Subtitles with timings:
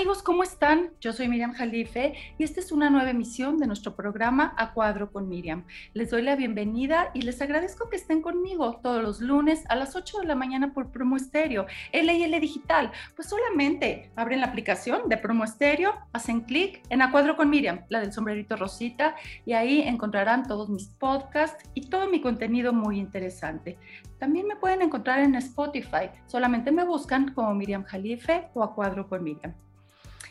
[0.00, 0.92] Amigos, ¿cómo están?
[1.02, 5.12] Yo soy Miriam Jalife y esta es una nueva emisión de nuestro programa A Cuadro
[5.12, 5.66] con Miriam.
[5.92, 9.96] Les doy la bienvenida y les agradezco que estén conmigo todos los lunes a las
[9.96, 12.90] 8 de la mañana por Promo Estéreo, LL Digital.
[13.14, 17.82] Pues solamente abren la aplicación de Promo Estéreo, hacen clic en A Cuadro con Miriam,
[17.90, 22.98] la del sombrerito rosita, y ahí encontrarán todos mis podcasts y todo mi contenido muy
[22.98, 23.76] interesante.
[24.18, 29.06] También me pueden encontrar en Spotify, solamente me buscan como Miriam Jalife o A Cuadro
[29.06, 29.52] con Miriam.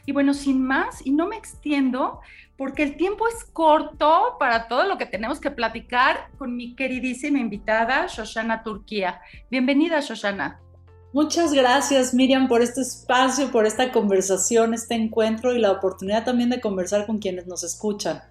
[0.06, 2.20] Y bueno, sin más, y no me extiendo,
[2.58, 7.40] porque el tiempo es corto para todo lo que tenemos que platicar con mi queridísima
[7.40, 9.22] invitada, Shoshana Turquía.
[9.50, 10.60] Bienvenida, Shoshana.
[11.12, 16.50] Muchas gracias, Miriam, por este espacio, por esta conversación, este encuentro y la oportunidad también
[16.50, 18.22] de conversar con quienes nos escuchan.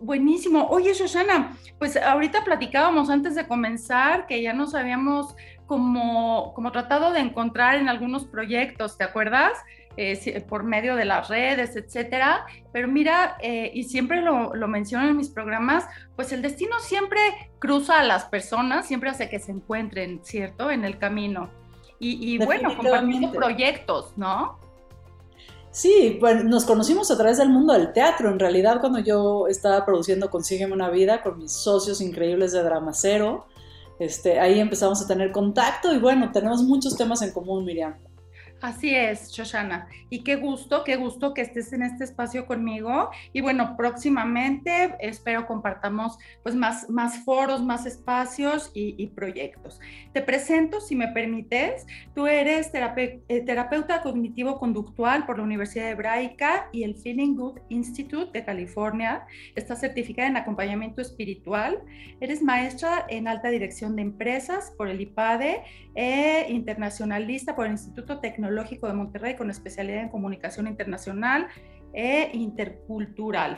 [0.00, 0.66] Buenísimo.
[0.68, 5.34] Oye, Shoshana, pues ahorita platicábamos antes de comenzar que ya nos habíamos
[5.66, 9.52] como, como tratado de encontrar en algunos proyectos, ¿te acuerdas?
[9.96, 12.46] Eh, por medio de las redes, etcétera.
[12.72, 15.84] Pero mira, eh, y siempre lo, lo, menciono en mis programas,
[16.16, 17.20] pues el destino siempre
[17.60, 20.70] cruza a las personas, siempre hace que se encuentren, ¿cierto?
[20.70, 21.48] En el camino.
[22.00, 24.58] Y, y bueno, compartiendo proyectos, ¿no?
[25.70, 28.30] Sí, pues nos conocimos a través del mundo del teatro.
[28.30, 32.92] En realidad, cuando yo estaba produciendo Consígueme una vida con mis socios increíbles de Drama
[32.92, 33.46] Cero,
[33.98, 37.94] este, ahí empezamos a tener contacto y bueno, tenemos muchos temas en común, Miriam.
[38.64, 39.88] Así es, Shoshana.
[40.08, 43.10] Y qué gusto, qué gusto que estés en este espacio conmigo.
[43.34, 49.80] Y bueno, próximamente espero compartamos pues más, más foros, más espacios y, proyectos.
[50.14, 56.84] Te presento, si me permites, tú eres eh, terapeuta cognitivo-conductual por la Universidad Hebraica y
[56.84, 59.26] el Feeling Good Institute de California.
[59.56, 61.82] Estás certificada en acompañamiento espiritual.
[62.18, 65.60] Eres maestra en alta dirección de empresas por el IPADE,
[65.96, 71.48] e internacionalista por el Instituto Tecnológico de Monterrey con especialidad en comunicación internacional
[71.92, 73.56] e intercultural.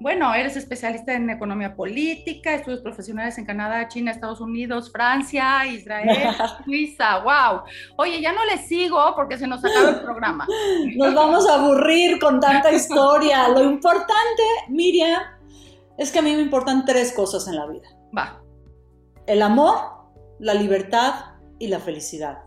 [0.00, 6.34] Bueno, eres especialista en economía política, estudios profesionales en Canadá, China, Estados Unidos, Francia, Israel,
[6.64, 7.20] Suiza.
[7.20, 7.62] ¡Wow!
[7.96, 10.46] Oye, ya no le sigo porque se nos acaba el programa.
[10.96, 13.48] Nos vamos a aburrir con tanta historia.
[13.48, 15.22] Lo importante, Miriam,
[15.96, 17.88] es que a mí me importan tres cosas en la vida.
[18.16, 18.42] Va.
[19.26, 19.78] El amor,
[20.40, 21.14] la libertad
[21.58, 22.40] y la felicidad.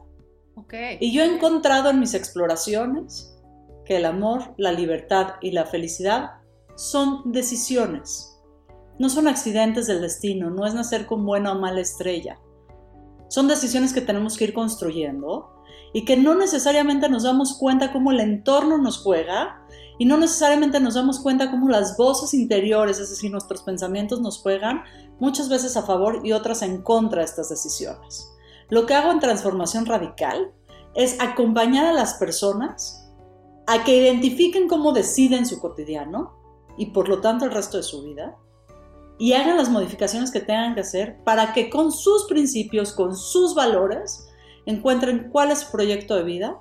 [0.99, 3.37] Y yo he encontrado en mis exploraciones
[3.85, 6.31] que el amor, la libertad y la felicidad
[6.75, 8.39] son decisiones.
[8.99, 12.39] No son accidentes del destino, no es nacer con buena o mala estrella.
[13.29, 15.63] Son decisiones que tenemos que ir construyendo
[15.93, 19.61] y que no necesariamente nos damos cuenta cómo el entorno nos juega
[19.99, 24.39] y no necesariamente nos damos cuenta cómo las voces interiores, es decir, nuestros pensamientos nos
[24.39, 24.83] juegan
[25.19, 28.31] muchas veces a favor y otras en contra de estas decisiones.
[28.69, 30.51] Lo que hago en transformación radical
[30.93, 33.09] es acompañar a las personas
[33.65, 36.33] a que identifiquen cómo deciden su cotidiano
[36.77, 38.35] y por lo tanto el resto de su vida
[39.17, 43.55] y hagan las modificaciones que tengan que hacer para que con sus principios, con sus
[43.55, 44.27] valores,
[44.65, 46.59] encuentren cuál es su proyecto de vida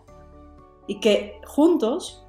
[0.87, 2.25] y que juntos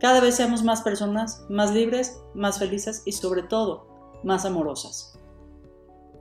[0.00, 3.86] cada vez seamos más personas más libres, más felices y sobre todo
[4.24, 5.11] más amorosas.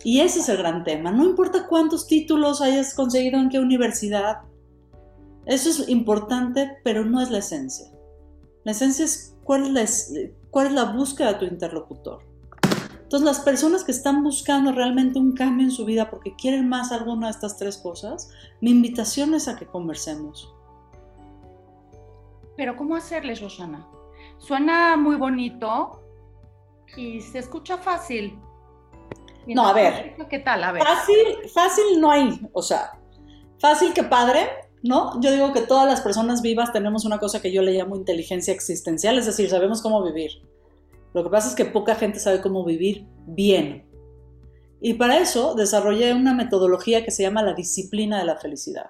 [0.03, 1.11] Y ese es el gran tema.
[1.11, 4.39] No importa cuántos títulos hayas conseguido en qué universidad.
[5.45, 7.87] Eso es importante, pero no es la esencia.
[8.63, 12.23] La esencia es cuál es la, cuál es la búsqueda de tu interlocutor.
[13.11, 16.93] Entonces, las personas que están buscando realmente un cambio en su vida porque quieren más
[16.93, 18.31] alguna de estas tres cosas,
[18.61, 20.53] mi invitación es a que conversemos.
[22.55, 23.85] Pero ¿cómo hacerles, Rosana?
[24.37, 26.03] Suena muy bonito
[26.95, 28.39] y se escucha fácil,
[29.47, 30.15] no, a ver.
[30.29, 30.63] ¿Qué tal?
[30.63, 30.83] A ver.
[30.83, 32.39] Fácil, fácil no hay.
[32.53, 32.91] O sea,
[33.59, 34.49] fácil que padre,
[34.83, 35.19] ¿no?
[35.21, 38.53] Yo digo que todas las personas vivas tenemos una cosa que yo le llamo inteligencia
[38.53, 40.31] existencial, es decir, sabemos cómo vivir.
[41.13, 43.87] Lo que pasa es que poca gente sabe cómo vivir bien.
[44.79, 48.89] Y para eso desarrollé una metodología que se llama la disciplina de la felicidad.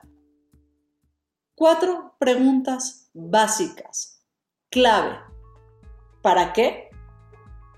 [1.56, 4.24] Cuatro preguntas básicas,
[4.70, 5.18] clave.
[6.22, 6.91] ¿Para qué?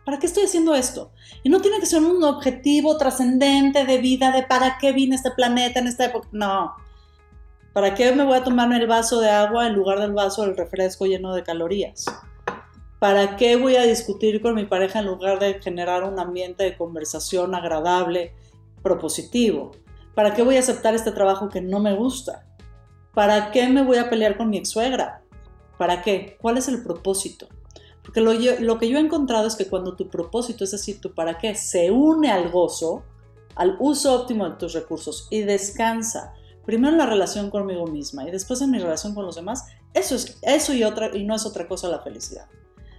[0.05, 1.11] ¿Para qué estoy haciendo esto?
[1.43, 5.17] Y no tiene que ser un objetivo trascendente de vida, de para qué vine a
[5.17, 6.27] este planeta en esta época.
[6.31, 6.75] No.
[7.71, 10.57] ¿Para qué me voy a tomar el vaso de agua en lugar del vaso del
[10.57, 12.05] refresco lleno de calorías?
[12.99, 16.77] ¿Para qué voy a discutir con mi pareja en lugar de generar un ambiente de
[16.77, 18.35] conversación agradable,
[18.81, 19.71] propositivo?
[20.13, 22.45] ¿Para qué voy a aceptar este trabajo que no me gusta?
[23.13, 25.23] ¿Para qué me voy a pelear con mi ex suegra?
[25.77, 26.37] ¿Para qué?
[26.39, 27.47] ¿Cuál es el propósito?
[28.03, 31.37] Porque lo, que yo he encontrado es que cuando tu propósito, es decir, tu para
[31.37, 33.03] qué, se une al gozo,
[33.55, 36.33] al uso óptimo de tus recursos y descansa,
[36.65, 40.15] primero en la relación conmigo misma y después en mi relación con los demás, Eso
[40.15, 42.47] es eso y otra y no es otra cosa la felicidad.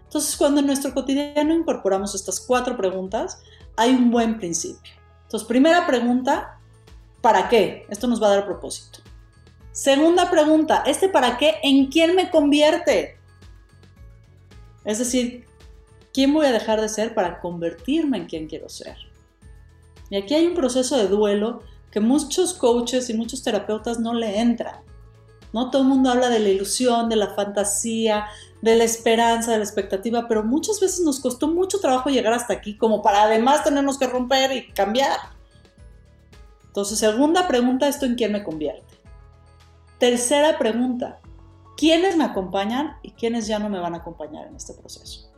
[0.05, 3.43] Entonces, cuando en nuestro cotidiano incorporamos estas cuatro preguntas,
[3.77, 4.93] hay un buen principio.
[5.25, 6.61] Entonces, primera pregunta,
[7.21, 7.85] ¿para qué?
[7.91, 9.01] Esto nos va a dar propósito.
[9.73, 13.19] Segunda pregunta, ¿este para qué en quién me convierte?
[14.85, 15.45] Es decir,
[16.13, 18.97] ¿quién voy a dejar de ser para convertirme en quien quiero ser?
[20.11, 24.41] Y aquí hay un proceso de duelo que muchos coaches y muchos terapeutas no le
[24.41, 24.77] entran.
[25.53, 25.71] ¿no?
[25.71, 28.27] Todo el mundo habla de la ilusión, de la fantasía,
[28.61, 32.55] de la esperanza, de la expectativa, pero muchas veces nos costó mucho trabajo llegar hasta
[32.55, 35.19] aquí, como para además tenernos que romper y cambiar.
[36.67, 38.95] Entonces, segunda pregunta, ¿esto en quién me convierte?
[39.99, 41.21] Tercera pregunta,
[41.77, 45.31] ¿quiénes me acompañan y quiénes ya no me van a acompañar en este proceso?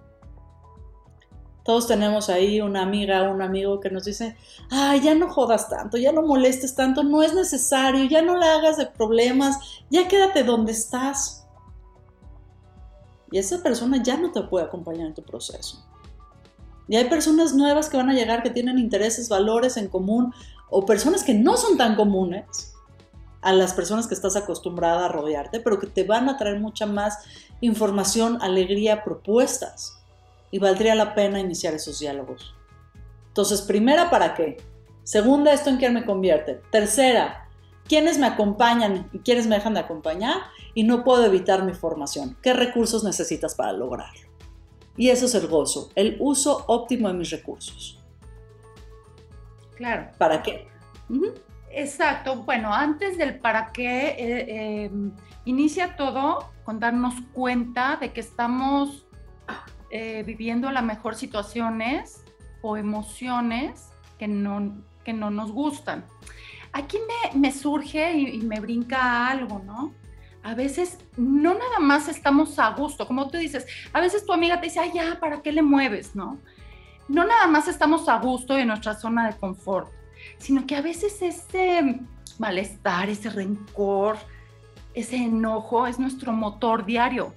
[1.65, 4.37] Todos tenemos ahí una amiga o un amigo que nos dice,
[4.71, 8.55] ay, ya no jodas tanto, ya no molestes tanto, no es necesario, ya no la
[8.55, 11.49] hagas de problemas, ya quédate donde estás.
[13.33, 15.85] Y esa persona ya no te puede acompañar en tu proceso.
[16.87, 20.33] Y hay personas nuevas que van a llegar que tienen intereses, valores en común,
[20.71, 22.76] o personas que no son tan comunes
[23.43, 26.87] a las personas que estás acostumbrada a rodearte, pero que te van a traer mucha
[26.87, 27.25] más
[27.61, 30.03] información, alegría, propuestas
[30.51, 32.55] y valdría la pena iniciar esos diálogos.
[33.29, 34.57] Entonces, primera, ¿para qué?
[35.05, 36.61] Segunda, ¿esto en quién me convierte?
[36.71, 37.49] Tercera,
[37.87, 40.37] ¿quiénes me acompañan y quiénes me dejan de acompañar?
[40.75, 42.37] Y no puedo evitar mi formación.
[42.43, 44.29] ¿Qué recursos necesitas para lograrlo?
[44.97, 48.03] Y eso es el gozo, el uso óptimo de mis recursos.
[49.77, 50.11] Claro.
[50.19, 50.67] ¿Para qué?
[51.77, 52.37] Exacto.
[52.37, 54.17] Bueno, antes del para qué, eh,
[54.49, 54.91] eh,
[55.45, 59.07] inicia todo con darnos cuenta de que estamos
[59.91, 62.25] eh, viviendo las mejor situaciones
[62.63, 66.07] o emociones que no, que no nos gustan.
[66.73, 69.95] Aquí me, me surge y, me brinca algo, ¿no?
[70.43, 74.61] a veces no nada más estamos a gusto, como tú dices, a veces tu amiga
[74.61, 76.15] te dice, ay, ya, ¿para qué le mueves?
[76.15, 76.39] No,
[77.09, 79.91] no nada más estamos a gusto en nuestra zona de confort,
[80.39, 82.01] sino que a veces ese
[82.39, 84.17] malestar, ese rencor,
[84.95, 87.35] ese enojo es nuestro motor diario.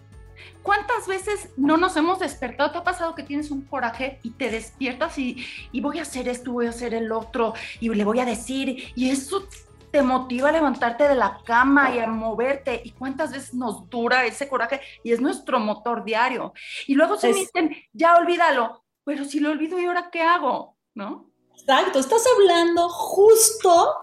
[0.64, 2.72] ¿Cuántas veces no nos hemos despertado?
[2.72, 5.46] ¿Te ha pasado que tienes un coraje y te despiertas y,
[5.82, 9.10] voy a hacer esto, voy a hacer el otro y le voy a decir y
[9.10, 9.48] eso
[9.92, 12.82] te motiva a levantarte de la cama y a moverte.
[12.84, 14.82] ¿Y cuántas veces nos dura ese coraje?
[15.04, 16.54] Y es nuestro motor diario.
[16.86, 20.78] Y luego se dicen, ya olvídalo, pero si lo olvido, ¿y ahora qué hago?
[20.94, 21.32] ¿No?
[21.60, 23.96] Exacto, estás hablando justo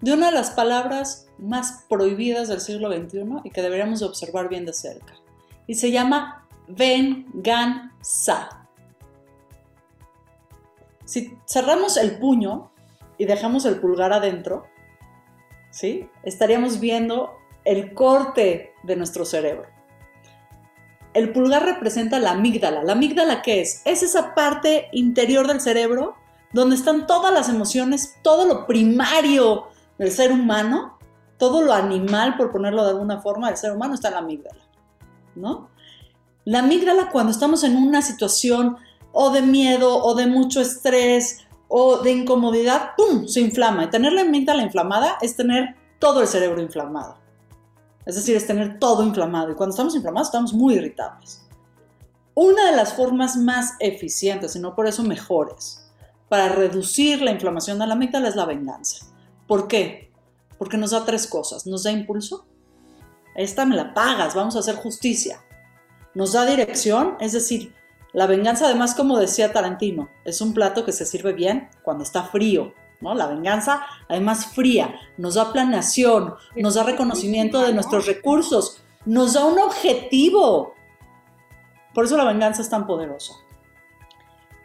[0.00, 4.66] de una de las palabras más prohibidas del siglo XXI y que deberíamos observar bien
[4.66, 5.14] de cerca.
[5.66, 8.66] Y se llama venganza.
[11.04, 12.70] Si cerramos el puño
[13.16, 14.66] y dejamos el pulgar adentro,
[15.70, 16.10] ¿sí?
[16.24, 19.68] estaríamos viendo el corte de nuestro cerebro.
[21.14, 22.82] El pulgar representa la amígdala.
[22.82, 23.82] ¿La amígdala qué es?
[23.84, 26.16] Es esa parte interior del cerebro
[26.54, 29.64] donde están todas las emociones, todo lo primario
[29.98, 30.98] del ser humano,
[31.36, 34.62] todo lo animal, por ponerlo de alguna forma, del ser humano está en la amígdala,
[35.34, 35.68] ¿no?
[36.44, 38.76] La amígdala cuando estamos en una situación
[39.12, 43.84] o de miedo o de mucho estrés o de incomodidad, ¡pum!, se inflama.
[43.84, 47.16] Y tener la amígdala inflamada es tener todo el cerebro inflamado.
[48.06, 49.50] Es decir, es tener todo inflamado.
[49.50, 51.44] Y cuando estamos inflamados estamos muy irritables.
[52.34, 55.83] Una de las formas más eficientes, y no por eso mejores,
[56.34, 59.06] para reducir la inflamación de la amígdala es la venganza.
[59.46, 60.10] ¿Por qué?
[60.58, 61.64] Porque nos da tres cosas.
[61.64, 62.44] Nos da impulso.
[63.36, 65.38] Esta me la pagas, vamos a hacer justicia.
[66.12, 67.72] Nos da dirección, es decir,
[68.12, 72.24] la venganza además, como decía Tarantino, es un plato que se sirve bien cuando está
[72.24, 72.74] frío.
[73.00, 73.14] ¿no?
[73.14, 79.44] La venganza además fría, nos da planeación, nos da reconocimiento de nuestros recursos, nos da
[79.44, 80.74] un objetivo.
[81.94, 83.34] Por eso la venganza es tan poderosa.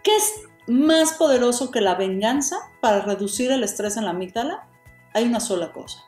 [0.01, 4.69] ¿Qué es más poderoso que la venganza para reducir el estrés en la amígdala?
[5.13, 6.03] hay una sola cosa.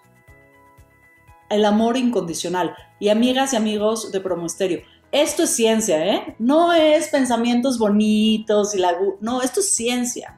[1.50, 2.75] El amor incondicional.
[3.00, 6.36] Y amigas y amigos de Promosterio, esto es ciencia, ¿eh?
[6.39, 8.96] No es pensamientos bonitos y la...
[9.20, 10.38] No, esto es ciencia.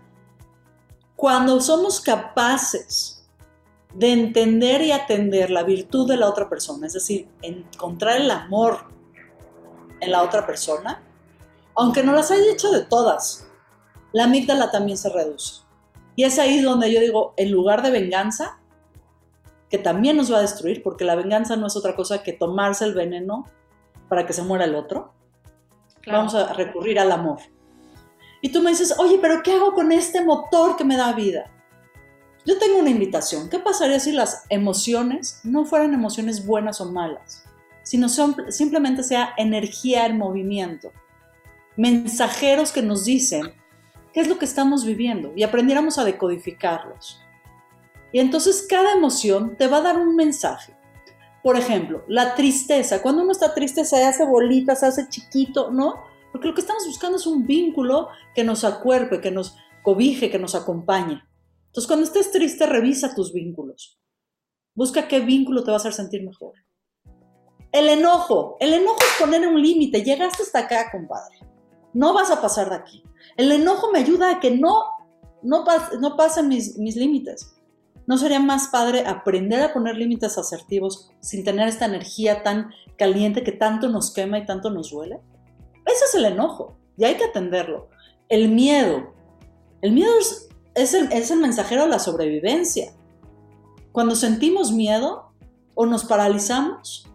[1.16, 3.28] Cuando somos capaces
[3.94, 8.86] de entender y atender la virtud de la otra persona, es decir, encontrar el amor
[10.00, 11.04] en la otra persona,
[11.76, 13.48] aunque no las haya hecho de todas,
[14.14, 15.64] la amígdala también se reduce.
[16.16, 18.60] Y es ahí donde yo digo, en lugar de venganza,
[19.70, 22.86] que también nos va a destruir, porque la venganza no es otra cosa que tomarse
[22.86, 23.46] el veneno
[24.08, 25.14] para que se muera el otro,
[26.06, 27.40] vamos a recurrir al amor.
[28.42, 31.50] Y tú me dices, oye, pero ¿qué hago con este motor que me da vida?
[32.46, 33.50] Yo tengo una invitación.
[33.50, 37.44] ¿Qué pasaría si las emociones no fueran emociones buenas o malas,
[37.84, 40.92] sino simplemente sea energía en movimiento.
[41.76, 43.54] Mensajeros que nos dicen
[44.14, 47.20] qué es lo que estamos viviendo y aprendiéramos a decodificarlos.
[48.12, 50.78] Y entonces cada emoción te va a dar un mensaje.
[51.42, 53.02] Por ejemplo, la tristeza.
[53.02, 55.96] Cuando uno está triste se hace bolita, se hace chiquito, ¿no?
[56.32, 60.40] Porque lo que estamos buscando es un vínculo que nos acuerpe, que nos cobije, que
[60.40, 61.22] nos acompañe.
[61.68, 64.00] Entonces, cuando estés triste, revisa tus vínculos.
[64.76, 66.54] Busca qué vínculo te va a hacer sentir mejor.
[67.72, 68.58] El enojo.
[68.60, 70.04] El enojo es poner un límite.
[70.04, 71.40] Llegaste hasta acá, compadre.
[71.94, 73.04] No vas a pasar de aquí.
[73.38, 74.84] El enojo me ayuda a que no,
[75.42, 75.66] no,
[76.00, 77.56] no pasen mis, mis límites.
[78.06, 83.44] ¿No sería más padre aprender a poner límites asertivos sin tener esta energía tan caliente
[83.44, 85.22] que tanto nos quema y tanto nos duele?
[85.86, 87.90] Ese es el enojo y hay que atenderlo.
[88.28, 89.14] El miedo.
[89.82, 90.12] El miedo
[90.76, 92.92] es, el, es el mensajero de la sobrevivencia.
[93.92, 95.32] Cuando sentimos miedo,
[95.76, 97.08] o nos paralizamos,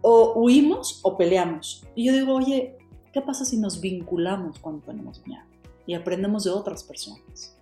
[0.00, 1.84] o huimos, o peleamos.
[1.94, 2.77] Y yo digo, oye,
[3.12, 5.42] ¿qué pasa si nos vinculamos cuando tenemos miedo?
[5.86, 7.56] Y aprendemos de otras personas.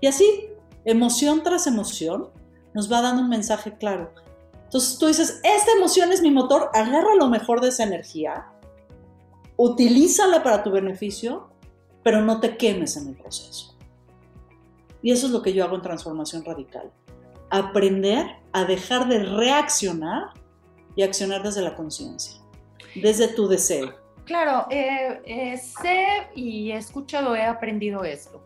[0.00, 0.48] Y así,
[0.84, 2.28] emoción tras emoción,
[2.74, 4.12] nos va dando un mensaje claro.
[4.64, 8.46] Entonces tú dices, esta emoción es mi motor, agarra lo mejor de esa energía,
[9.56, 11.48] utilízala para tu beneficio,
[12.02, 13.76] pero no te quemes en el proceso.
[15.02, 16.90] Y eso es lo que yo hago en transformación radical.
[17.50, 20.32] Aprender a dejar de reaccionar
[20.96, 22.40] y accionar desde la conciencia,
[22.94, 23.94] desde tu deseo.
[24.28, 28.44] Claro, eh, eh, sé y he escuchado, he aprendido esto.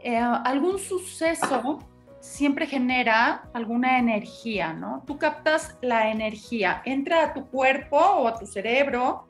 [0.00, 1.78] Eh, algún suceso
[2.18, 5.04] siempre genera alguna energía, ¿no?
[5.06, 9.28] Tú captas la energía, entra a tu cuerpo o a tu cerebro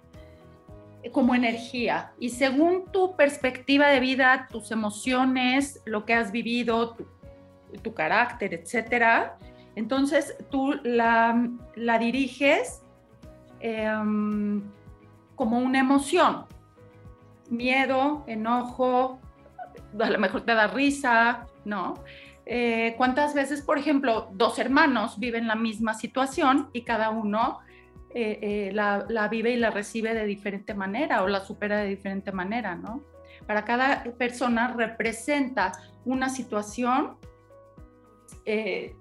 [1.12, 6.96] como energía y según tu perspectiva de vida, tus emociones, lo que has vivido,
[7.82, 9.36] tu, carácter, etcétera,
[9.76, 11.36] entonces tú la,
[12.00, 12.80] diriges
[13.60, 14.62] em,
[15.34, 16.46] como una emoción,
[17.50, 19.20] miedo, enojo,
[19.98, 21.94] a lo mejor te da risa, ¿no?
[22.44, 27.60] Eh, ¿Cuántas veces, por ejemplo, dos hermanos viven la misma situación y cada uno
[28.14, 32.32] eh, eh, la, vive y la recibe de diferente manera o la supera de diferente
[32.32, 33.02] manera, ¿no?
[33.46, 35.72] Para cada persona representa
[36.04, 37.16] una situación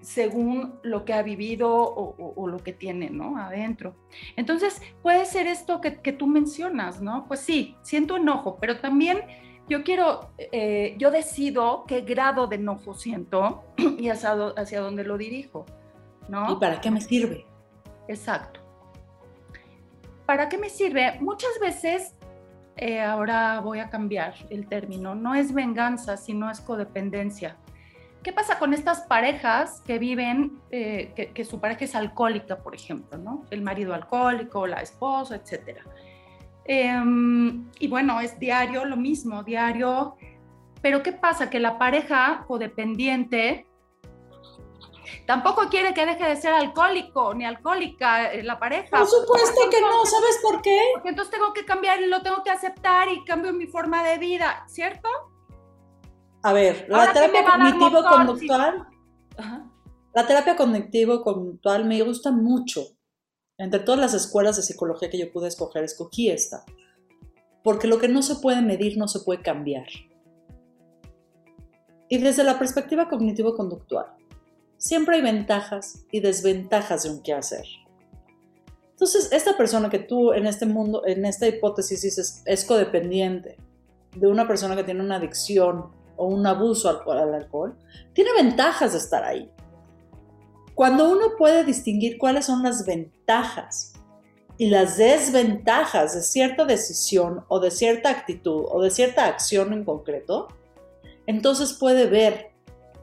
[0.01, 3.38] según lo que ha vivido o, lo que tiene, ¿no?
[3.38, 3.95] Adentro.
[4.36, 7.25] Entonces, puede ser esto que, que tú mencionas, ¿no?
[7.27, 9.21] Pues sí, siento enojo, pero también
[9.71, 15.17] yo quiero, eh, yo decido qué grado de enojo siento y hacia, hacia dónde lo
[15.17, 15.65] dirijo,
[16.27, 16.51] ¿no?
[16.51, 17.45] ¿Y para qué me sirve?
[18.10, 18.60] Exacto.
[20.25, 21.17] ¿Para qué me sirve?
[21.21, 22.15] Muchas veces,
[22.75, 27.55] eh, ahora voy a cambiar el término, no es venganza, sino es codependencia.
[28.23, 32.75] ¿Qué pasa con estas parejas que viven, eh, que, que, su pareja es alcohólica, por
[32.75, 33.45] ejemplo, ¿no?
[33.49, 35.83] El marido alcohólico, la esposa, etcétera
[36.65, 40.15] Em, y bueno, es diario lo mismo, diario.
[40.81, 41.49] Pero ¿qué pasa?
[41.49, 43.67] Que la pareja codependiente
[45.25, 48.89] tampoco quiere que deje de ser alcohólico ni alcohólica eh, la pareja.
[48.89, 50.79] Por supuesto que no, ¿sabes por qué?
[50.93, 54.17] Porque entonces tengo que cambiar y lo tengo que aceptar y cambio mi forma de
[54.17, 55.09] vida, ¿cierto?
[56.43, 58.88] A ver, la terapia cognitivo-conductual.
[60.13, 62.81] La terapia cognitivo-conductual me gusta mucho
[63.57, 66.65] entre todas las escuelas de psicología que yo pude escoger, escogí esta.
[67.63, 69.86] Porque lo que no se puede medir no se puede cambiar.
[72.10, 74.07] Y desde la perspectiva cognitivo-conductual,
[74.77, 77.65] siempre hay ventajas y desventajas de un quehacer.
[78.89, 83.57] Entonces, esta persona que tú en este mundo, en esta hipótesis dices, es codependiente
[84.15, 87.75] de una persona que tiene una adicción o un abuso al alcohol,
[88.13, 89.51] tiene ventajas de estar ahí.
[90.75, 93.93] Cuando uno puede distinguir cuáles son las ventajas
[94.59, 99.83] y las desventajas de cierta decisión o de cierta actitud o de cierta acción en
[99.83, 100.47] concreto,
[101.25, 102.51] entonces puede ver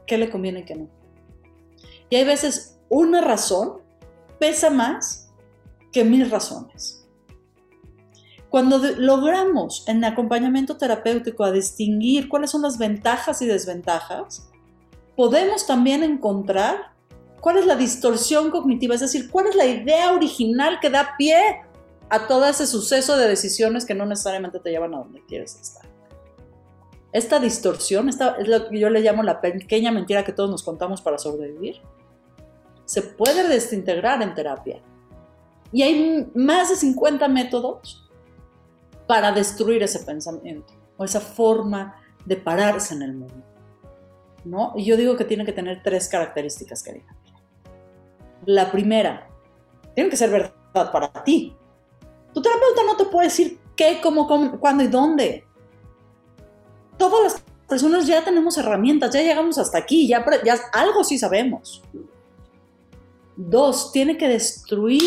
[0.07, 0.87] qué le conviene y qué no.
[2.09, 3.81] Y hay veces una razón
[4.39, 5.29] pesa más
[5.91, 6.98] que mil razones.
[8.49, 14.49] Cuando logramos en acompañamiento terapéutico a distinguir cuáles son las ventajas y desventajas,
[15.15, 16.99] podemos también encontrar
[17.41, 18.95] ¿Cuál es la distorsión cognitiva?
[18.95, 21.61] Es decir, ¿cuál es la idea original que da pie
[22.09, 25.87] a todo ese suceso de decisiones que no necesariamente te llevan a donde quieres estar?
[27.11, 30.63] Esta distorsión, esta es lo que yo le llamo la pequeña mentira que todos nos
[30.63, 31.81] contamos para sobrevivir,
[32.85, 34.81] se puede desintegrar en terapia.
[35.71, 38.08] Y hay más de 50 métodos
[39.09, 43.43] para destruir ese pensamiento o esa forma de pararse en el mundo.
[44.45, 44.73] ¿no?
[44.75, 47.17] Y yo digo que tiene que tener tres características, querida.
[48.45, 49.27] La primera,
[49.95, 50.53] tienen que ser verdad.
[50.91, 51.57] para ti.
[52.35, 55.43] Tu terapeuta no te puede decir qué, cómo, cómo cuándo y dónde.
[56.95, 61.81] Todas las personas ya tenemos herramientas, ya llegamos hasta aquí, ya, ya algo sí sabemos.
[63.35, 65.01] Dos, tiene que destruir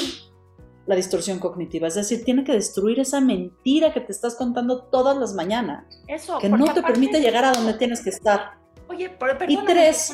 [0.86, 5.16] la distorsión cognitiva, es decir, tiene que destruir esa mentira que te estás contando todas
[5.16, 8.58] las mañanas, Eso, que no te permite llegar a donde tienes que estar.
[8.88, 10.12] Oye, pero y tres,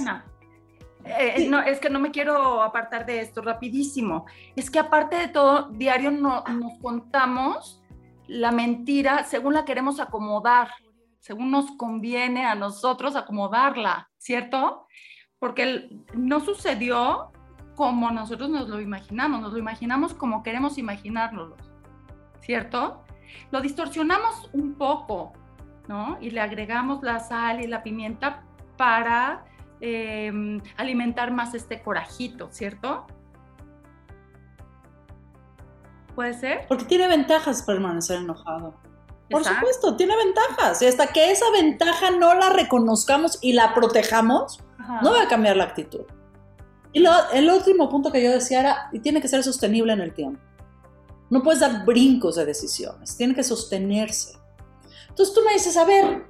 [1.05, 4.27] eh, no, es que no me quiero apartar de esto rapidísimo.
[4.57, 7.83] Es que aparte de todo, diario no, nos contamos
[8.27, 10.69] la mentira según la queremos acomodar,
[11.19, 14.87] según nos conviene a nosotros acomodarla, ¿cierto?
[15.39, 17.33] Porque no sucedió
[17.79, 21.55] como nosotros nos lo imaginamos, nos lo imaginamos como queremos imaginárnoslo,
[22.41, 23.05] ¿cierto?
[23.53, 25.33] Lo distorsionamos un poco,
[25.87, 26.19] ¿no?
[26.21, 28.43] Y le agregamos la sal y la pimienta
[28.77, 29.45] para
[29.81, 33.07] em, alimentar más este corajito, ¿cierto?
[36.17, 36.67] ¿Puede ser?
[36.67, 38.75] Porque tiene ventajas permanecer enojado.
[39.31, 40.83] Por supuesto, tiene ventajas.
[40.83, 44.65] Y hasta que esa ventaja no la reconozcamos y la protejamos,
[45.01, 46.07] no va a cambiar la actitud.
[46.93, 50.15] Y el último punto que yo decía era, y tiene que ser sostenible en el
[50.15, 50.41] tiempo.
[51.31, 54.39] No puedes dar brincos de decisiones, tiene que sostenerse.
[55.09, 56.25] Entonces tú me dices, a ver,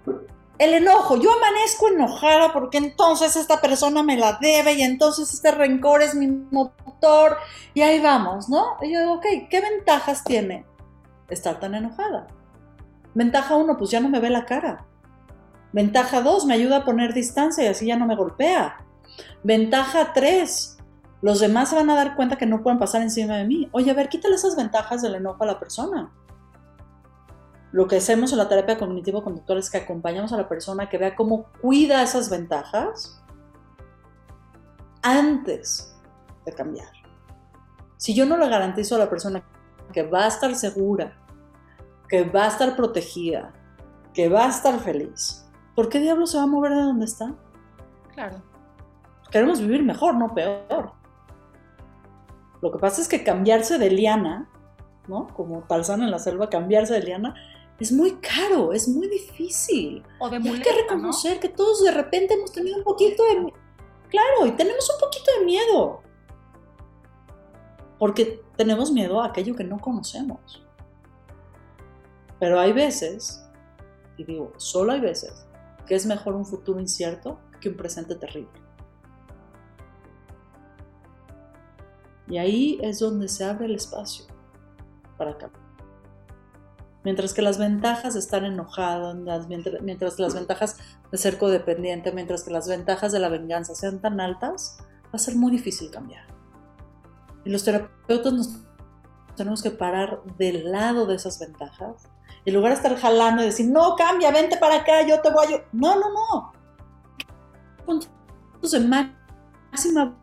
[0.59, 5.53] el enojo, yo amanezco enojada porque entonces esta persona me la debe y entonces este
[5.53, 7.37] rencor es mi motor
[7.75, 8.77] y ahí vamos, ¿no?
[8.83, 10.67] Y yo digo, ok, ¿qué ventajas tiene
[11.29, 12.27] estar tan enojada?
[13.15, 14.85] Ventaja uno, pues ya no me ve la cara.
[15.73, 18.85] Ventaja dos, me ayuda a poner distancia y así ya no me golpea.
[19.43, 20.79] Ventaja 3.
[21.21, 23.69] Los demás se van a dar cuenta que no pueden pasar encima de mí.
[23.73, 26.13] Oye, a ver, quítale esas ventajas del enojo a la persona.
[27.73, 31.17] Lo que hacemos en la terapia cognitivo-conductual es que acompañamos a la persona que vea
[31.17, 33.23] cómo cuida esas ventajas
[35.03, 35.95] antes
[36.47, 36.89] de cambiar.
[37.97, 39.43] Si yo no le garantizo a la persona
[39.93, 41.19] que va a estar segura,
[42.09, 43.53] que va a estar protegida,
[44.15, 47.35] que va a estar feliz, ¿por qué diablo se va a mover de donde está?
[48.15, 48.41] Claro
[49.31, 50.93] queremos vivir mejor, no peor.
[52.61, 54.49] Lo que pasa es que cambiarse de liana,
[55.07, 55.29] ¿no?
[55.29, 57.35] Como Tarzán en la selva, cambiarse de liana,
[57.79, 60.03] es muy caro, es muy difícil.
[60.19, 63.53] O de hay que reconocer que todos de repente hemos tenido un poquito de...
[64.09, 66.03] Claro, y tenemos un poquito de miedo.
[67.99, 70.65] Porque tenemos miedo a aquello que no conocemos.
[72.41, 73.45] Pero hay veces,
[74.17, 75.47] y digo, solo hay veces,
[75.87, 78.58] que es mejor un futuro incierto que un presente terrible.
[82.29, 84.27] Y ahí es donde se abre el espacio
[85.17, 85.69] para cambiar.
[87.05, 89.15] Mientras que las ventajas de estar enojado,
[89.49, 90.77] mientras, mientras las ventajas
[91.11, 95.19] de ser codependiente, mientras que las ventajas de la venganza sean tan altas, va a
[95.19, 96.27] ser muy difícil cambiar.
[97.45, 98.51] Y los terapeutas nos
[99.37, 102.09] tenemos que parar del lado de esas ventajas.
[102.45, 105.55] En lugar de estar jalando y decir, no, cambia, vente para acá, yo te voy
[105.55, 105.65] a...
[105.73, 106.53] No, no, no.
[107.87, 110.15] Puntos de máxima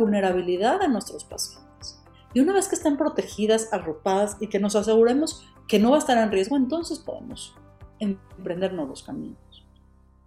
[0.00, 2.02] vulnerabilidad a nuestros pacientes.
[2.34, 6.00] Y una vez que están protegidas, arropadas y que nos aseguremos que no va a
[6.00, 7.54] estar en riesgo, entonces podemos
[8.00, 9.66] emprender nuevos caminos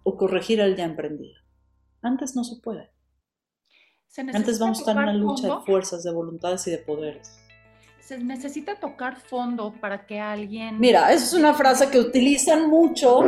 [0.02, 1.34] o corregir el ya emprendido.
[2.02, 2.90] Antes no se puede.
[4.32, 7.36] Antes vamos a estar en una lucha de fuerzas, de voluntades y de poderes.
[7.98, 10.78] Se necesita tocar fondo para que alguien...
[10.78, 13.24] Mira, esa es una frase que utilizan mucho.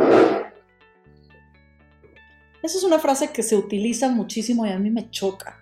[2.61, 5.59] Esa es una frase que se utiliza muchísimo y a mí me choca.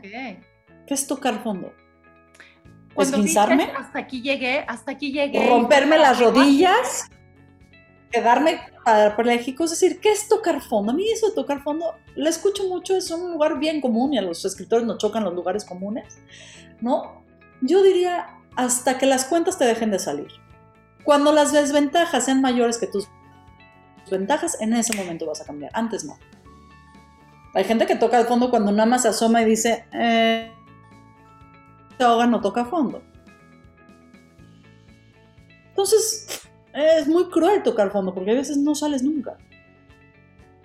[0.00, 1.72] ¿Qué es tocar fondo?
[2.96, 3.64] ¿Esguinzarme?
[3.76, 5.48] Hasta aquí llegué, hasta aquí llegué.
[5.48, 7.08] Romperme las rodillas,
[8.10, 10.92] quedarme parapléjico, es decir, ¿qué es tocar fondo?
[10.92, 14.18] A mí eso de tocar fondo, lo escucho mucho, es un lugar bien común y
[14.18, 16.18] a los escritores nos chocan los lugares comunes,
[16.80, 17.24] ¿no?
[17.60, 20.28] Yo diría hasta que las cuentas te dejen de salir.
[21.02, 23.08] Cuando las desventajas sean mayores que tus
[24.10, 26.16] ventajas, en ese momento vas a cambiar, antes no.
[27.54, 30.52] Hay gente que toca el fondo cuando nada más se asoma y dice, eh,
[31.96, 33.02] se ahoga, no toca fondo.
[35.68, 39.38] Entonces, es muy cruel tocar fondo porque a veces no sales nunca.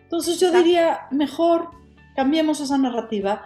[0.04, 1.70] Entonces yo diría, mejor
[2.16, 3.46] cambiemos esa narrativa.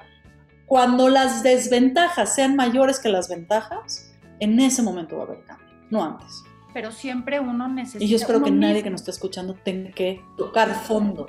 [0.65, 5.67] Cuando las desventajas sean mayores que las ventajas, en ese momento va a haber cambio,
[5.89, 6.43] no antes.
[6.73, 8.03] Pero siempre uno necesita...
[8.03, 11.27] Y yo espero que nadie que nos esté escuchando tenga que tocar fondo.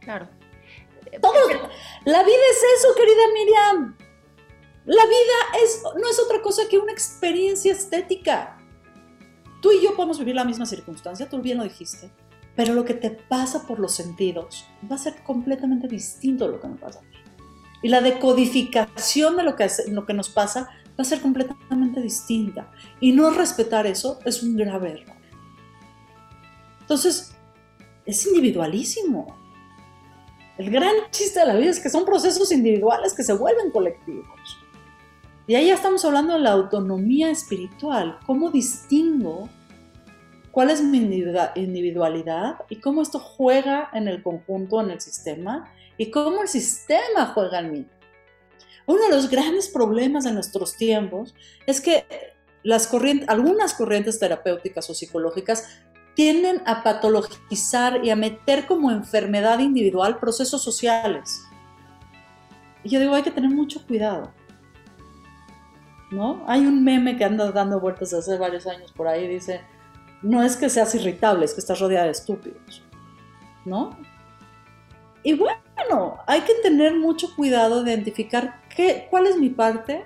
[0.00, 0.28] Claro.
[1.20, 1.34] Todo,
[2.04, 3.96] la vida es eso, querida Miriam.
[4.84, 8.58] La vida es, no es otra cosa que una experiencia estética.
[9.60, 12.10] Tú y yo podemos vivir la misma circunstancia, tú bien lo dijiste,
[12.56, 16.60] pero lo que te pasa por los sentidos va a ser completamente distinto a lo
[16.60, 17.16] que me pasa a mí.
[17.82, 22.70] Y la decodificación de lo que, lo que nos pasa va a ser completamente distinta.
[23.00, 25.16] Y no respetar eso es un grave error.
[26.80, 27.34] Entonces,
[28.04, 29.41] es individualísimo.
[30.58, 34.58] El gran chiste de la vida es que son procesos individuales que se vuelven colectivos.
[35.46, 38.18] Y ahí ya estamos hablando de la autonomía espiritual.
[38.26, 39.48] ¿Cómo distingo
[40.50, 45.72] cuál es mi individualidad y cómo esto juega en el conjunto, en el sistema?
[45.96, 47.86] Y cómo el sistema juega en mí.
[48.86, 51.34] Uno de los grandes problemas de nuestros tiempos
[51.66, 52.04] es que
[52.62, 55.82] las corrientes, algunas corrientes terapéuticas o psicológicas
[56.14, 61.46] tienden a patologizar y a meter como enfermedad individual procesos sociales.
[62.84, 64.32] Y yo digo, hay que tener mucho cuidado.
[66.10, 66.44] ¿No?
[66.46, 69.62] Hay un meme que anda dando vueltas hace varios años por ahí, dice,
[70.20, 72.82] no es que seas irritable, es que estás rodeada de estúpidos.
[73.64, 73.96] ¿No?
[75.22, 80.04] Y bueno, hay que tener mucho cuidado de identificar qué, cuál es mi parte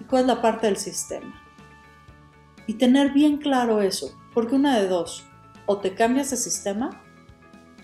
[0.00, 1.42] y cuál es la parte del sistema.
[2.66, 5.24] Y tener bien claro eso, porque una de dos,
[5.64, 7.02] o te cambias de sistema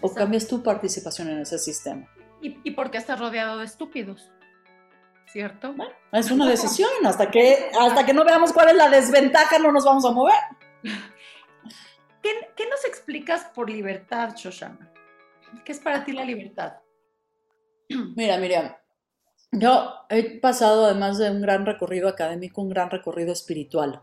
[0.02, 2.06] o cambias tu participación en ese sistema.
[2.42, 4.30] ¿Y, y por qué estás rodeado de estúpidos?
[5.32, 5.74] ¿Cierto?
[6.12, 6.90] es una decisión.
[7.06, 10.36] Hasta que, hasta que no veamos cuál es la desventaja, no nos vamos a mover.
[12.22, 14.92] ¿Qué, qué nos explicas por libertad, Shoshana?
[15.64, 16.74] ¿Qué es para ti la libertad?
[18.14, 18.76] Mira, Miriam,
[19.52, 24.02] yo he pasado además de un gran recorrido académico, un gran recorrido espiritual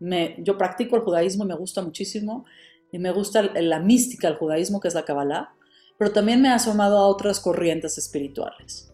[0.00, 2.44] yo practico el judaísmo y me gusta muchísimo,
[2.90, 5.54] y me gusta la mística del judaísmo, que es la Kabbalah,
[5.98, 8.92] pero también me ha asomado a otras corrientes espirituales.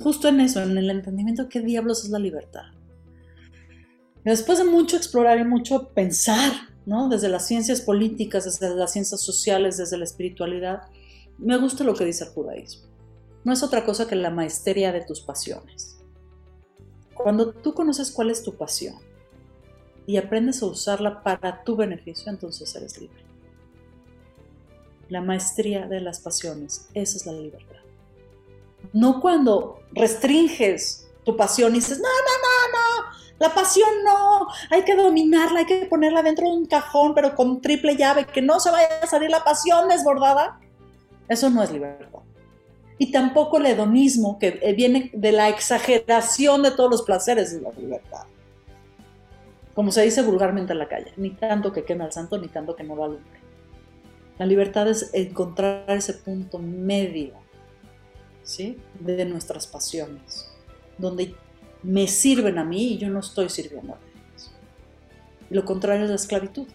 [0.00, 2.64] Justo en eso, en el entendimiento de qué diablos es la libertad.
[4.24, 6.52] después de mucho explorar y mucho pensar,
[6.84, 7.08] ¿no?
[7.08, 10.82] desde las ciencias políticas, desde las ciencias sociales, desde la espiritualidad,
[11.38, 12.88] me gusta lo que dice el judaísmo.
[13.44, 15.98] No es otra cosa que la maestría de tus pasiones.
[17.14, 18.96] Cuando tú conoces cuál es tu pasión,
[20.10, 23.22] y aprendes a usarla para tu beneficio, entonces eres libre.
[25.08, 27.76] La maestría de las pasiones, esa es la libertad.
[28.92, 34.82] No cuando restringes tu pasión y dices, no, no, no, no, la pasión no, hay
[34.82, 38.58] que dominarla, hay que ponerla dentro de un cajón, pero con triple llave, que no
[38.58, 40.58] se vaya a salir la pasión desbordada.
[41.28, 42.18] Eso no es libertad.
[42.98, 47.70] Y tampoco el hedonismo, que viene de la exageración de todos los placeres de la
[47.70, 48.26] libertad
[49.74, 52.74] como se dice vulgarmente en la calle, ni tanto que queme al santo, ni tanto
[52.74, 53.40] que no lo alumbre.
[54.38, 57.34] La libertad es encontrar ese punto medio
[58.42, 58.78] ¿sí?
[58.98, 60.50] de nuestras pasiones,
[60.98, 61.34] donde
[61.82, 64.52] me sirven a mí y yo no estoy sirviendo a ellos.
[65.50, 66.66] Lo contrario es la esclavitud.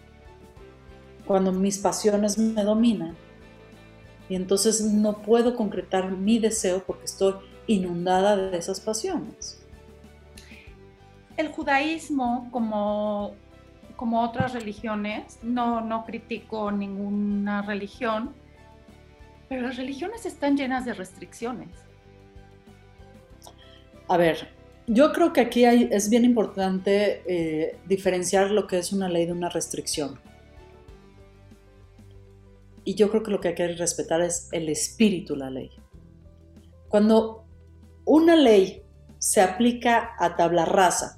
[1.26, 3.16] Cuando mis pasiones me dominan
[4.28, 7.34] y entonces no puedo concretar mi deseo porque estoy
[7.66, 9.65] inundada de esas pasiones
[11.36, 13.34] el judaísmo, como,
[13.96, 18.34] como otras religiones, no, no critico ninguna religión,
[19.48, 21.68] pero las religiones están llenas de restricciones.
[24.08, 24.48] A ver,
[24.86, 29.32] yo creo que aquí es bien importante eh, diferenciar lo que es una ley de
[29.32, 30.20] una restricción.
[32.84, 35.70] Y yo creo que lo que hay que respetar es el espíritu de la ley.
[36.88, 37.44] Cuando
[38.04, 38.84] una ley
[39.18, 41.15] se aplica a tabla rasa,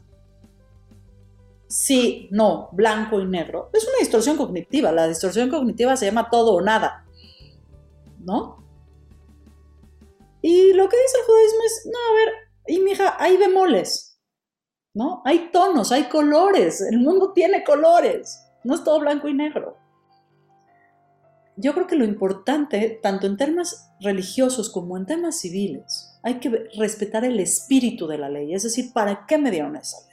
[1.69, 4.91] sí, no, blanco y negro, es una distorsión cognitiva.
[4.91, 7.07] La distorsión cognitiva se llama todo o nada,
[8.19, 8.65] ¿no?
[10.41, 12.29] Y lo que dice el judaísmo es, no, a ver,
[12.67, 14.21] y mija, hay bemoles,
[14.95, 15.23] ¿no?
[15.25, 19.77] Hay tonos, hay colores, el mundo tiene colores, no es todo blanco y negro.
[21.57, 26.69] Yo creo que lo importante, tanto en temas religiosos como en temas civiles, hay que
[26.77, 30.08] respetar el espíritu de la ley, es decir, ¿para qué me dieron esa?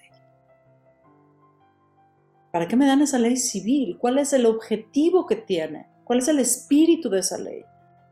[2.55, 3.97] ¿Para qué me dan esa ley civil?
[3.99, 5.89] ¿Cuál es el objetivo que tiene?
[6.05, 7.65] ¿Cuál es el espíritu de esa ley?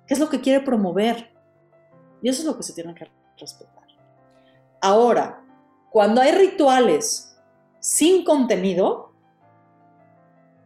[0.06, 1.32] ¿Qué es lo que quiere promover?
[2.22, 3.08] Y eso es lo que se tiene que
[3.40, 3.86] respetar.
[4.82, 5.42] Ahora,
[5.90, 7.42] cuando hay rituales
[7.80, 9.14] sin contenido,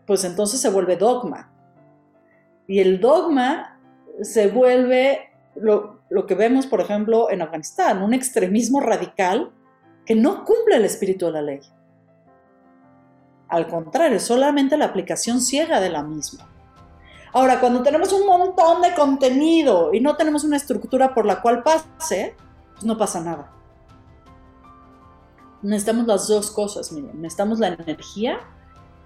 [0.08, 1.54] pues entonces se vuelve dogma.
[2.66, 3.80] Y el dogma
[4.24, 5.20] se vuelve
[5.54, 9.52] lo, lo, que vemos, por ejemplo, en Afganistán, un extremismo radical
[10.04, 11.60] que no cumple el espíritu de la ley.
[13.50, 16.48] Al contrario, solamente la aplicación ciega de la misma.
[17.34, 21.64] Ahora, cuando tenemos un montón de contenido y no tenemos una estructura por la cual
[21.64, 22.36] pase,
[22.74, 23.52] pues no pasa nada.
[25.62, 27.22] Necesitamos las dos cosas, miren.
[27.22, 28.40] Necesitamos la energía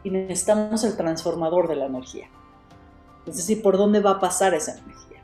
[0.04, 2.30] y necesitamos el transformador de la energía.
[3.26, 5.22] Es decir, por dónde va a pasar esa energía.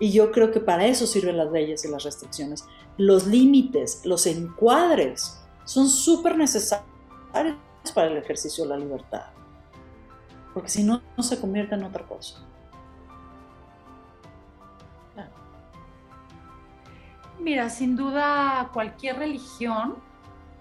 [0.00, 2.64] Y yo creo que para eso sirven las leyes y las restricciones.
[2.96, 6.84] Los límites, los encuadres son súper necesarios
[7.92, 9.26] para el ejercicio de la libertad.
[10.52, 12.44] Porque si no, no se convierte en otra cosa.
[17.40, 19.96] Mira, sin duda cualquier religión,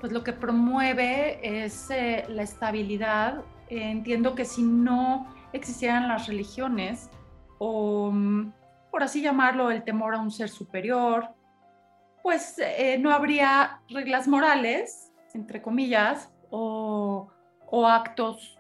[0.01, 3.45] pues lo que promueve es eh, la estabilidad.
[3.69, 7.09] entiendo que si no existieran las religiones,
[7.57, 8.51] o mm,
[8.91, 11.29] por así llamarlo, el temor a un ser superior,
[12.21, 18.56] pues eh, no habría reglas morales, entre comillas, o, actos,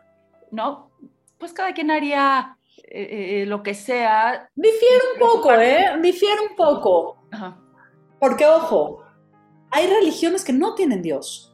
[0.51, 0.89] ¿no?
[1.37, 4.49] Pues cada quien haría eh, lo que sea.
[4.55, 5.85] Difiere un poco, ¿eh?
[6.01, 7.17] Difiere un poco.
[7.31, 7.57] Ajá.
[8.19, 9.03] Porque, ojo,
[9.69, 11.53] hay religiones que no tienen Dios.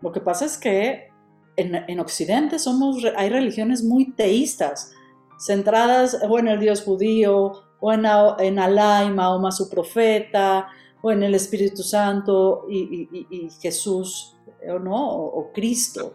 [0.00, 1.08] Lo que pasa es que
[1.56, 4.92] en, Occidente somos, hay religiones muy teístas,
[5.38, 8.04] centradas o en el Dios judío, o en,
[8.40, 10.68] en Alá y Mahoma su profeta,
[11.04, 16.14] o en el Espíritu Santo y, Jesús, o no, o Cristo.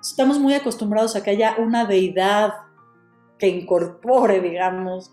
[0.00, 2.52] Estamos muy acostumbrados a que haya una deidad
[3.38, 5.12] que incorpore, digamos,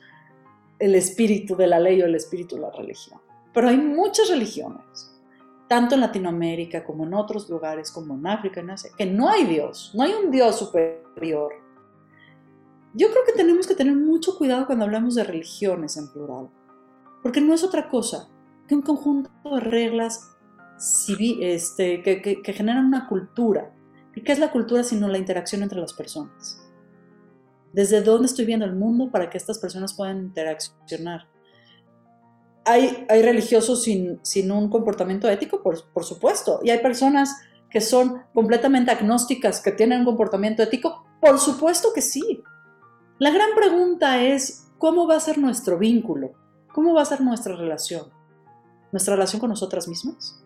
[0.80, 3.22] el espíritu de la ley o el espíritu de la religión.
[3.54, 5.16] Pero hay muchas religiones,
[5.68, 9.46] tanto en Latinoamérica como en otros lugares, como en África, en Asia, que no hay
[9.46, 11.54] Dios, no hay un Dios superior.
[12.96, 16.50] Yo creo que tenemos que tener mucho cuidado cuando hablamos de religiones en plural,
[17.22, 18.30] porque no es otra cosa
[18.70, 20.38] que un conjunto de reglas
[21.42, 23.74] este, que, que generan una cultura.
[24.16, 26.70] ¿Y qué es la cultura sino la interacción entre las personas?
[27.74, 31.28] desde dónde estoy viendo el mundo para que estas personas puedan interaccionar.
[32.66, 37.36] Hay, hay religiosos sin, sin, un comportamiento ético, por, por supuesto, y hay personas
[37.70, 42.44] que son completamente agnósticas, que tienen un comportamiento ético, por supuesto que sí.
[43.18, 46.32] La gran pregunta es, ¿cómo va a ser nuestro vínculo?
[46.74, 48.08] ¿Cómo va a ser nuestra relación?
[48.92, 50.44] ¿Nuestra relación con nosotras mismas?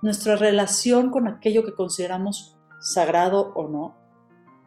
[0.00, 3.94] ¿Nuestra relación con aquello que consideramos sagrado o no?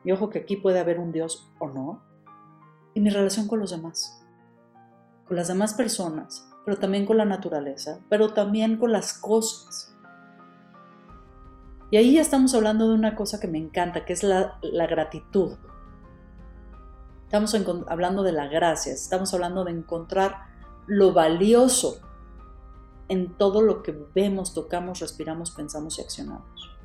[0.04, 2.04] Y ojo que aquí puede haber un Dios o no.
[2.94, 4.24] Y mi relación con los demás.
[5.28, 9.96] Con las demás personas, pero también con la naturaleza, pero también con las cosas.
[11.90, 15.58] Y ahí ya estamos hablando de una cosa que me encanta, que es la, gratitud.
[17.26, 17.56] Estamos
[17.88, 20.46] hablando de la gracia, estamos hablando de encontrar
[20.86, 22.07] lo valioso
[23.10, 26.78] en todo lo que vemos, tocamos, respiramos, pensamos y accionamos.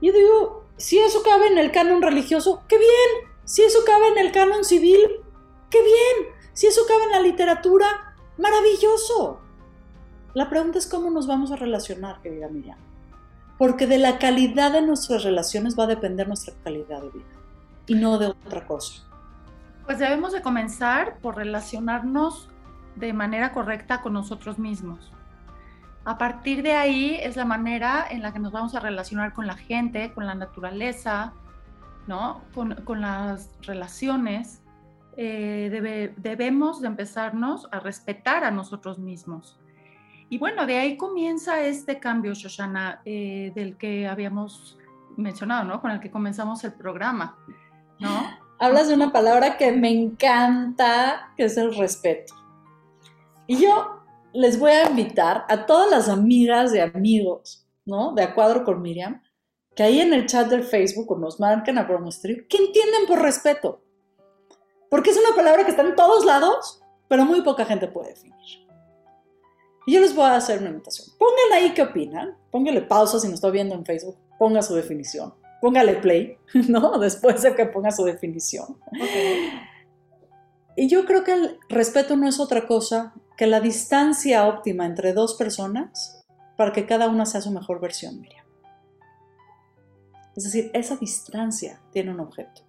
[0.00, 3.32] Yo digo, si eso cabe en el canon religioso, qué bien.
[3.44, 5.00] Si eso cabe en el canon civil,
[5.70, 6.34] qué bien.
[6.52, 9.40] Si eso cabe en la literatura, maravilloso.
[10.34, 12.78] La pregunta es cómo nos vamos a relacionar, querida Miriam.
[13.56, 17.24] Porque de la calidad de nuestras relaciones va a depender nuestra calidad de vida
[17.86, 19.04] y no de otra cosa.
[19.84, 22.48] Pues debemos de comenzar por relacionarnos
[22.96, 25.12] de manera correcta con nosotros mismos.
[26.04, 29.46] A partir de ahí es la manera en la que nos vamos a relacionar con
[29.46, 31.32] la gente, con la naturaleza,
[32.06, 32.42] ¿no?
[32.54, 34.62] con, las relaciones.
[35.16, 39.58] Eh, debemos de empezarnos a respetar a nosotros mismos.
[40.28, 44.76] Y bueno, de ahí comienza este cambio, Shoshana, eh, del que habíamos
[45.16, 45.80] mencionado, ¿no?
[45.80, 47.36] Con el que comenzamos el programa,
[47.98, 48.44] ¿no?
[48.58, 52.34] Hablas de una palabra que me encanta, que es el respeto.
[53.46, 54.02] Y yo
[54.32, 58.12] les voy a invitar a todas las amigas de amigos, ¿no?
[58.14, 59.22] De A Cuadro con Miriam,
[59.74, 63.82] que ahí en el chat del Facebook nos marquen a Promostream, que entienden por respeto.
[64.90, 68.34] Porque es una palabra que está en todos lados, pero muy poca gente puede definir.
[69.86, 71.08] Y yo les voy a hacer una invitación.
[71.18, 72.36] Pónganle ahí qué opinan.
[72.50, 74.16] Póngale pausa si nos está viendo en Facebook.
[74.38, 75.34] Ponga su definición.
[75.60, 76.98] Póngale play, ¿no?
[76.98, 78.78] Después de que ponga su definición.
[80.76, 85.12] Y yo creo que el respeto no es otra cosa que la distancia óptima entre
[85.12, 86.24] dos personas
[86.56, 88.44] para que cada una sea su mejor versión, Miriam.
[90.36, 92.62] Es decir, esa distancia tiene un objeto.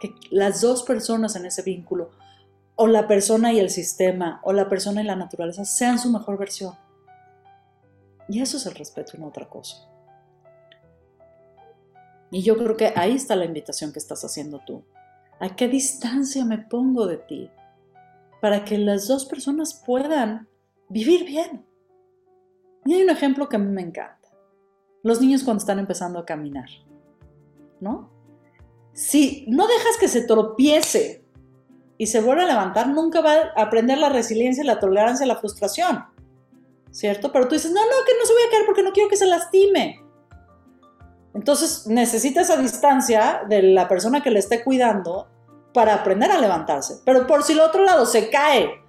[0.00, 2.10] Que las dos personas en ese vínculo,
[2.76, 6.38] o la persona y el sistema, o la persona y la naturaleza, sean su mejor
[6.38, 6.74] versión.
[8.28, 9.86] Y eso es el respeto y no otra cosa.
[12.30, 14.84] Y yo creo que ahí está la invitación que estás haciendo tú.
[15.40, 17.50] ¿A qué distancia me pongo de ti?
[18.40, 20.48] Para que las dos personas puedan
[20.88, 21.66] vivir bien.
[22.84, 24.28] Y hay un ejemplo que a mí me encanta.
[25.02, 26.68] Los niños cuando están empezando a caminar,
[27.80, 28.10] ¿no?
[28.92, 31.24] Si no dejas que se tropiece
[31.96, 36.04] y se vuelva a levantar, nunca va a aprender la resiliencia, la tolerancia, la frustración,
[36.90, 37.32] ¿cierto?
[37.32, 39.16] Pero tú dices, no, no, que no se voy a caer porque no quiero que
[39.16, 40.02] se lastime.
[41.34, 45.28] Entonces necesita esa distancia de la persona que le esté cuidando
[45.72, 47.00] para aprender a levantarse.
[47.04, 48.82] Pero por si el otro lado se cae,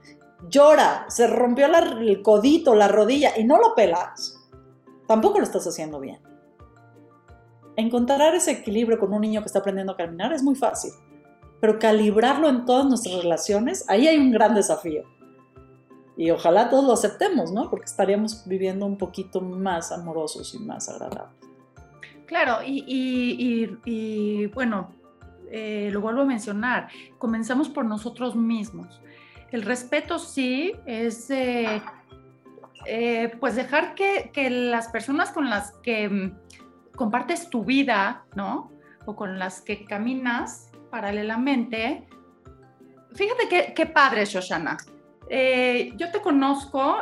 [0.49, 4.37] llora, se rompió el codito, la rodilla y no lo pelas,
[5.07, 6.19] tampoco lo estás haciendo bien.
[7.75, 10.91] Encontrar ese equilibrio con un niño que está aprendiendo a caminar es muy fácil,
[11.59, 15.03] pero calibrarlo en todas nuestras relaciones, ahí hay un gran desafío.
[16.17, 17.69] Y ojalá todos lo aceptemos, ¿no?
[17.69, 21.33] Porque estaríamos viviendo un poquito más amorosos y más agradables.
[22.27, 24.91] Claro, y, bueno,
[25.51, 26.87] eh, lo vuelvo a mencionar,
[27.17, 29.01] comenzamos por nosotros mismos.
[29.51, 31.81] El respeto sí es eh,
[33.39, 36.31] pues dejar que, las personas con las que mm,
[36.95, 38.71] compartes tu vida, ¿no?
[39.05, 42.07] O con las que caminas paralelamente.
[43.13, 44.77] Fíjate qué, padre, Shoshana.
[45.29, 46.97] Eh, yo te conozco,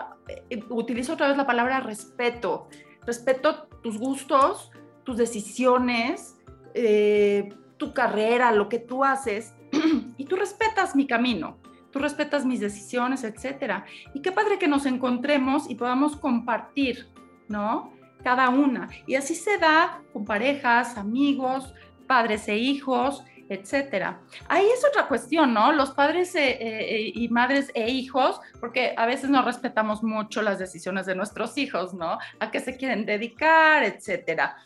[0.49, 2.67] eh, utilizo otra vez la palabra respeto.
[3.05, 4.71] Respeto tus gustos,
[5.03, 6.37] tus decisiones,
[6.73, 7.49] eh,
[7.79, 9.55] tu carrera, lo que tú haces,
[10.17, 11.57] y tú respetas mi camino,
[11.91, 13.85] tú respetas mis decisiones, etcétera.
[14.13, 17.07] Y qué padre que nos encontremos y podamos compartir,
[17.47, 17.91] ¿no?
[18.23, 18.89] Cada una.
[19.07, 21.73] Y así se da con parejas, amigos,
[22.05, 24.19] padres e hijos, etcétera.
[24.47, 25.71] Ahí es otra cuestión, ¿no?
[25.71, 30.59] Los padres eh, eh, y madres e hijos, porque a veces no respetamos mucho las
[30.59, 32.19] decisiones de nuestros hijos, ¿no?
[32.39, 34.57] A qué se quieren dedicar, etcétera.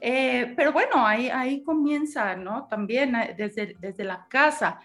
[0.00, 2.66] Eh, pero bueno, ahí, ahí comienza, ¿no?
[2.68, 4.80] También desde, desde la casa.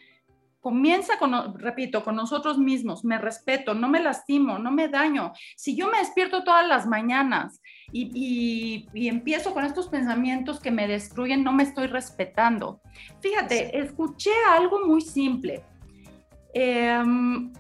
[0.60, 3.04] Comienza con, repito, con nosotros mismos.
[3.04, 5.34] Me respeto, no me lastimo, no me daño.
[5.56, 11.44] Si yo me despierto todas las mañanas y, empiezo con estos pensamientos que me destruyen,
[11.44, 12.80] no me estoy respetando.
[13.22, 15.64] Fíjate, escuché algo muy simple.
[16.54, 17.52] Em,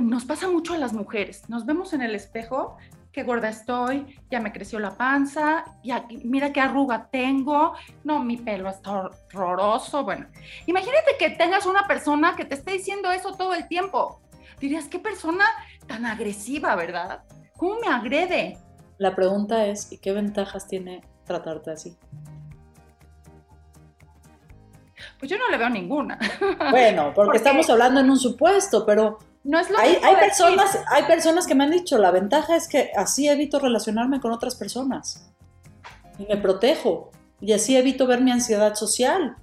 [0.00, 1.48] nos pasa mucho a las mujeres.
[1.50, 2.78] Nos vemos en el espejo
[3.12, 8.38] qué gorda estoy, ya me creció la panza, ya mira qué arruga tengo, no, mi
[8.38, 10.02] pelo está horroroso.
[10.02, 10.26] Bueno,
[10.66, 14.22] imagínate que tengas una persona que te esté diciendo eso todo el tiempo.
[14.58, 15.44] Dirías, qué persona
[15.86, 17.22] tan agresiva, ¿verdad?
[17.56, 18.56] ¿Cómo me agrede?
[18.98, 21.96] La pregunta es, ¿y qué ventajas tiene tratarte así?
[25.18, 26.18] Pues yo no le veo ninguna.
[26.70, 31.04] Bueno, porque estamos hablando en un supuesto, pero no es lo hay, hay personas, hay
[31.04, 35.28] personas que me han dicho, la ventaja es que así evito relacionarme con otras personas.
[36.18, 37.10] Y me protejo.
[37.40, 39.36] Y así evito ver mi ansiedad social.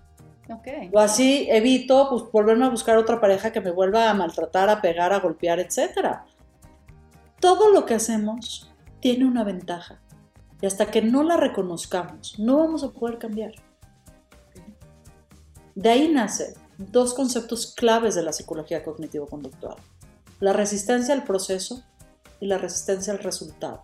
[0.49, 0.89] Okay.
[0.93, 4.81] O así evito pues, volverme a buscar otra pareja que me vuelva a maltratar, a
[4.81, 6.19] pegar, a golpear, etc.
[7.39, 9.99] Todo lo que hacemos tiene una ventaja.
[10.62, 13.51] Y hasta que no la reconozcamos, no vamos a poder cambiar.
[15.75, 19.76] De ahí nace dos conceptos claves de la psicología cognitivo-conductual.
[20.39, 21.84] La resistencia al proceso
[22.39, 23.84] y la resistencia al resultado.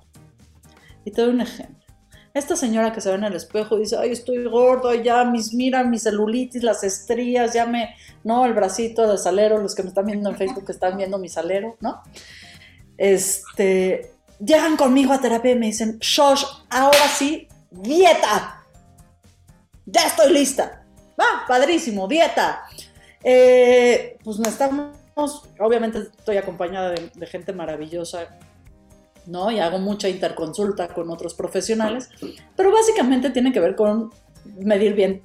[1.04, 1.86] Y te doy un ejemplo.
[2.34, 5.84] Esta señora que se ve en el espejo dice, ay, estoy gordo, ya mis, mira,
[5.84, 10.06] mi celulitis, las estrías, ya me, no, el bracito de salero, los que me están
[10.06, 12.02] viendo en Facebook están viendo mi salero, ¿no?
[12.98, 18.66] Este, llegan conmigo a terapia y me dicen, Shosh, ahora sí, dieta.
[19.86, 20.86] Ya estoy lista.
[21.20, 22.65] Va, padrísimo, dieta.
[23.28, 28.38] Eh, pues no estamos, obviamente estoy acompañada de, gente maravillosa,
[29.26, 29.50] ¿no?
[29.50, 32.08] Y hago mucha interconsulta con otros profesionales,
[32.56, 34.12] pero básicamente tiene que ver con
[34.60, 35.24] medir bien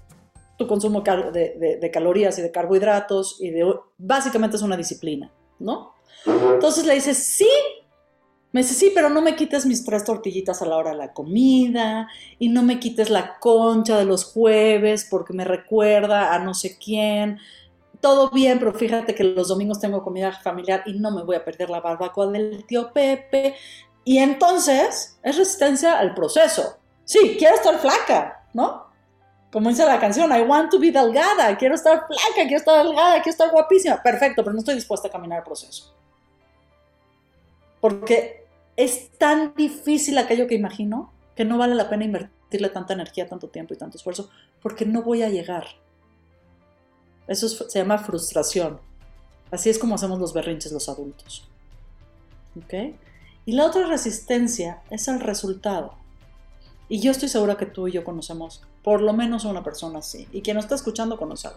[0.57, 5.93] tu consumo de, de, calorías y de carbohidratos y de, básicamente es una disciplina, ¿no?
[6.25, 7.49] Entonces le dices, sí,
[8.53, 11.13] me dice, sí, pero no me quites mis tres tortillitas a la hora de la
[11.13, 12.09] comida
[12.39, 16.79] y no me quites la concha de los jueves porque me recuerda a no sé
[16.79, 17.39] quién
[18.01, 21.45] todo bien, pero fíjate que los domingos tengo comida familiar y no me voy a
[21.45, 23.55] perder la barbacoa del tío Pepe.
[24.05, 26.79] Y entonces es resistencia al proceso.
[27.05, 28.87] Sí, quiero estar flaca, ¿no?
[29.53, 33.15] Como dice la canción, I want to be delgada, quiero estar flaca, quiero estar delgada,
[33.15, 34.03] quiero estar guapísima.
[34.03, 35.95] Perfecto, pero no estoy dispuesta a caminar el proceso.
[37.81, 38.47] Porque
[38.77, 43.49] es tan difícil aquello que imagino que no vale la pena invertirle tanta energía, tanto
[43.49, 44.31] tiempo y tanto esfuerzo,
[44.63, 45.67] porque no voy a llegar.
[47.31, 48.81] Eso se llama frustración.
[49.53, 51.49] Así es como hacemos los berrinches los adultos.
[52.57, 52.97] ¿Ok?
[53.47, 55.95] Y la otra resistencia es el resultado.
[56.89, 60.27] Y yo estoy segura que tú y yo conocemos por lo menos una persona así.
[60.33, 61.53] Y quien nos está escuchando conoce a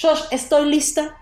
[0.00, 1.18] Josh, estoy lista.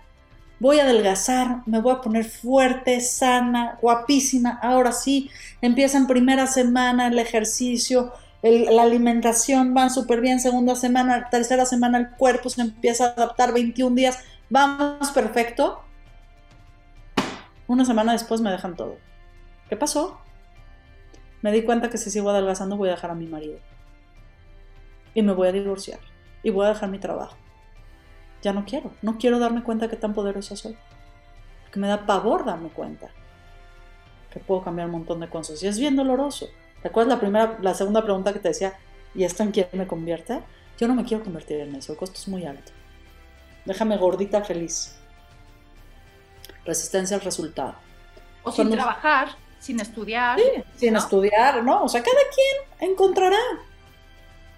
[0.61, 4.57] Voy a adelgazar, me voy a poner fuerte, sana, guapísima.
[4.63, 5.29] Ahora sí,
[5.61, 8.13] empieza en primera semana el ejercicio,
[8.45, 13.53] la alimentación va súper bien, segunda semana, tercera semana el cuerpo se empieza a adaptar,
[13.53, 15.81] 21 días, vamos perfecto.
[17.67, 18.97] Una semana después me dejan todo.
[19.67, 20.19] ¿Qué pasó?
[21.41, 23.57] Me di cuenta que si sigo adelgazando voy a dejar a mi marido.
[25.15, 25.99] Y me voy a divorciar.
[26.43, 27.35] Y voy a dejar mi trabajo.
[28.43, 30.77] ya no quiero, no quiero darme cuenta que tan poderosa soy.
[31.63, 33.09] Porque me da pavor darme cuenta
[34.29, 35.63] que puedo cambiar un montón de cosas.
[35.63, 36.47] Y es bien doloroso.
[36.85, 38.77] ¿Te acuerdas la primera, la segunda pregunta que te decía,
[39.15, 40.43] ¿y esto en quién me convierte?
[40.79, 42.71] Yo no me quiero convertir en eso, el costo es muy alto.
[43.65, 44.95] Déjame gordita feliz.
[46.63, 47.73] Resistencia al resultado.
[48.43, 50.39] O sin trabajar, sin estudiar.
[50.75, 51.85] sin estudiar, ¿no?
[51.85, 53.41] O sea, cada quien encontrará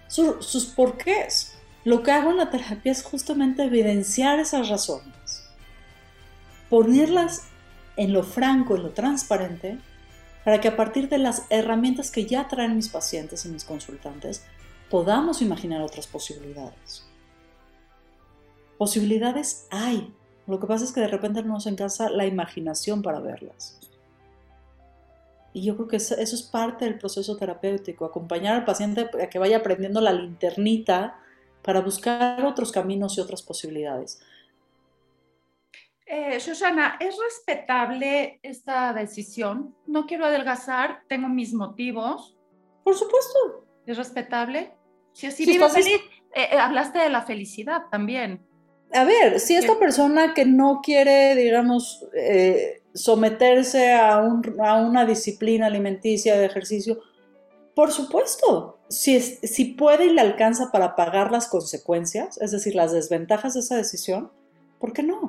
[0.06, 1.56] sus porqués.
[1.84, 5.48] Lo que hago en la terapia es justamente evidenciar esas razones,
[6.68, 7.44] ponerlas
[7.96, 9.78] en lo franco, en lo transparente,
[10.48, 14.46] para que a partir de las herramientas que ya traen mis pacientes y mis consultantes,
[14.88, 17.04] podamos imaginar otras posibilidades.
[18.78, 20.10] Posibilidades hay.
[20.46, 23.78] Lo que pasa es que de repente no nos encasa la imaginación para verlas.
[25.52, 29.38] Y yo creo que eso, es parte del proceso terapéutico, acompañar al paciente a que
[29.38, 31.20] vaya aprendiendo la linternita
[31.60, 34.22] para buscar otros caminos y otras posibilidades.
[36.10, 39.74] Eh, Shoshana, ¿es respetable esta decisión?
[39.86, 42.36] No quiero adelgazar, tengo mis motivos.
[42.82, 43.66] Por supuesto.
[43.86, 44.72] ¿Es respetable?
[45.12, 46.00] Si así feliz,
[46.34, 48.46] eh, eh, hablaste de la felicidad también.
[48.92, 56.38] A ver, si esta persona que no quiere, digamos, eh, someterse a, una disciplina alimenticia
[56.38, 57.00] de ejercicio,
[57.74, 62.92] por supuesto, si, si puede y le alcanza para pagar las consecuencias, es decir, las
[62.92, 64.32] desventajas de esa decisión,
[64.78, 65.27] ¿por qué no?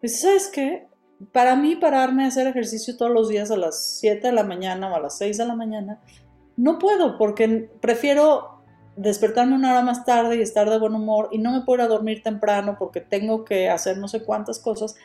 [0.00, 0.88] Pues, ¿sabes qué?
[1.32, 4.90] Para mí, pararme a hacer ejercicio todos los días a las 7 de la mañana
[4.90, 6.00] o a las 6 de la mañana,
[6.56, 8.58] no puedo porque prefiero
[8.96, 11.86] despertarme una hora más tarde y estar de buen humor y no me puedo ir
[11.86, 14.96] a dormir temprano porque tengo que hacer no sé cuántas cosas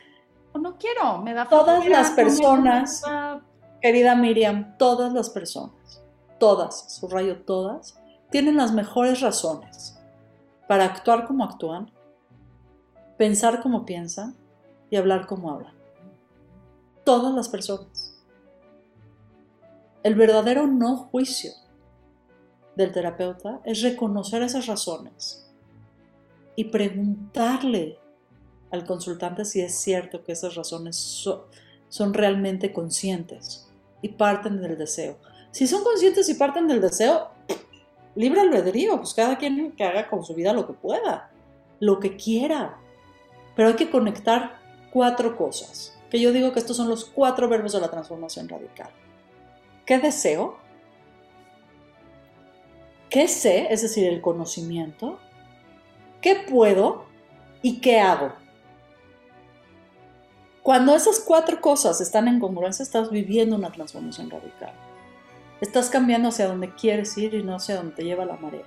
[0.60, 3.04] no quiero, me da Todas las personas,
[3.82, 6.04] querida Miriam, todas las personas,
[6.40, 10.00] todas, subrayo todas, tienen las mejores razones
[10.68, 11.92] para actuar como actúan,
[13.18, 14.36] pensar como piensan
[14.94, 15.74] y hablar como hablan.
[17.04, 18.16] Todas las personas.
[20.04, 21.52] El verdadero no juicio
[22.76, 25.52] del terapeuta es reconocer esas razones
[26.56, 27.98] y preguntarle
[28.70, 30.96] al consultante si es cierto que esas razones
[31.90, 33.68] son realmente conscientes
[34.04, 35.18] y parten del deseo.
[35.50, 37.30] Si son conscientes y parten del deseo,
[38.16, 41.32] libre albedrío, pues cada quien que haga con su vida lo que pueda,
[41.80, 42.78] lo que quiera.
[43.56, 44.62] Pero hay que conectar
[44.94, 48.92] cuatro cosas, que yo digo que estos son los cuatro verbos de la transformación radical.
[49.88, 50.58] ¿Qué deseo?
[53.10, 53.74] ¿Qué sé?
[53.74, 55.20] Es decir, el conocimiento.
[56.22, 57.06] ¿Qué puedo?
[57.64, 58.34] ¿Y qué hago?
[60.62, 64.74] Cuando esas cuatro cosas están en congruencia, estás viviendo una transformación radical.
[65.60, 68.64] Estás cambiando hacia donde quieres ir y no hacia donde te lleva la marea.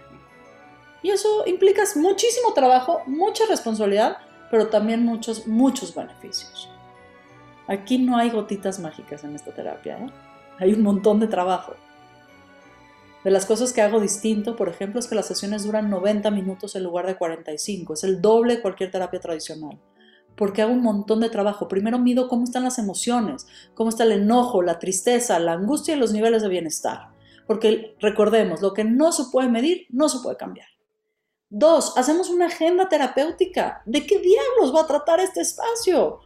[1.02, 4.18] Y eso implica muchísimo trabajo, mucha responsabilidad,
[4.50, 6.68] pero también muchos, muchos beneficios.
[7.66, 10.10] Aquí no hay gotitas mágicas en esta terapia, ¿eh?
[10.58, 11.74] hay un montón de trabajo.
[13.24, 16.76] De las cosas que hago distinto, por ejemplo, es que las sesiones duran 90 minutos
[16.76, 19.78] en lugar de 45, es el doble de cualquier terapia tradicional
[20.36, 21.66] porque hago un montón de trabajo.
[21.66, 25.98] Primero mido cómo están las emociones, cómo está el enojo, la tristeza, la angustia y
[25.98, 27.08] los niveles de bienestar.
[27.46, 30.68] Porque recordemos, lo que no se puede medir, no se puede cambiar.
[31.48, 33.82] Dos, hacemos una agenda terapéutica.
[33.86, 36.20] ¿De qué diablos va a tratar este espacio?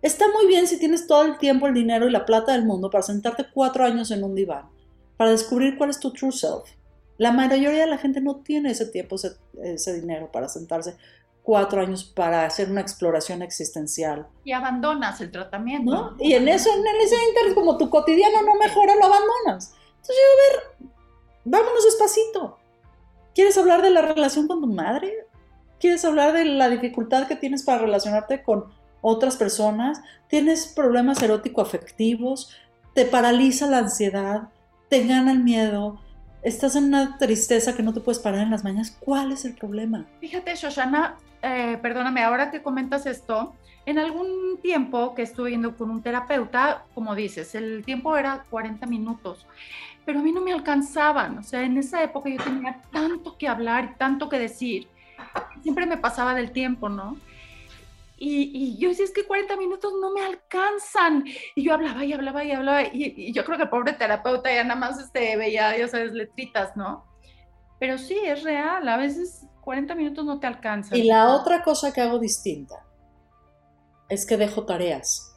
[0.00, 2.88] Está muy bien si tienes todo el tiempo, el dinero y la plata del mundo
[2.88, 4.70] para sentarte cuatro años en un diván,
[5.16, 6.70] para descubrir cuál es tu true self.
[7.18, 10.96] La mayoría de la gente no tiene ese tiempo, ese, ese dinero para sentarse
[11.42, 14.28] cuatro años para hacer una exploración existencial.
[14.44, 15.90] Y abandonas el tratamiento.
[15.90, 16.16] ¿No?
[16.18, 19.74] Y en eso, en ese interés, como tu cotidiano no mejora, lo abandonas.
[19.96, 20.90] Entonces yo, a ver,
[21.44, 22.59] vámonos despacito.
[23.34, 25.12] ¿Quieres hablar de la relación con tu madre?
[25.78, 28.66] ¿Quieres hablar de la dificultad que tienes para relacionarte con
[29.00, 30.02] otras personas?
[30.28, 32.56] ¿Tienes problemas erótico-afectivos?
[32.94, 34.48] ¿Te paraliza la ansiedad?
[34.88, 36.00] ¿Te gana el miedo?
[36.42, 39.54] estás en una tristeza que no te puedes parar en las mañanas, ¿cuál es el
[39.54, 40.06] problema?
[40.20, 43.54] Fíjate, Shoshana, eh, perdóname, ahora que comentas esto,
[43.86, 48.86] en algún tiempo que estuve yendo con un terapeuta, como dices, el tiempo era 40
[48.86, 49.46] minutos,
[50.04, 53.48] pero a mí no me alcanzaban, o sea, en esa época yo tenía tanto que
[53.48, 54.88] hablar y tanto que decir,
[55.62, 57.16] siempre me pasaba del tiempo, ¿no?
[58.22, 61.24] Y, yo decía, es que 40 minutos no me alcanzan.
[61.54, 62.82] Y yo hablaba y hablaba y hablaba.
[62.82, 66.76] Y, yo creo que el pobre terapeuta ya nada más este, veía, ya sabes, letritas,
[66.76, 67.06] ¿no?
[67.78, 68.86] Pero sí, es real.
[68.90, 70.98] A veces 40 minutos no te alcanzan.
[70.98, 72.84] Y la otra cosa que hago distinta
[74.10, 75.29] es que dejo tareas.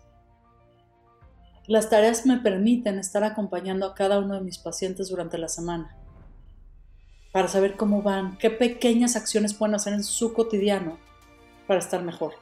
[1.66, 5.96] Las tareas me permiten estar acompañando a cada uno de mis pacientes durante la semana
[7.32, 11.00] para saber cómo van, qué pequeñas acciones pueden hacer en su cotidiano
[11.66, 12.34] para estar mejor.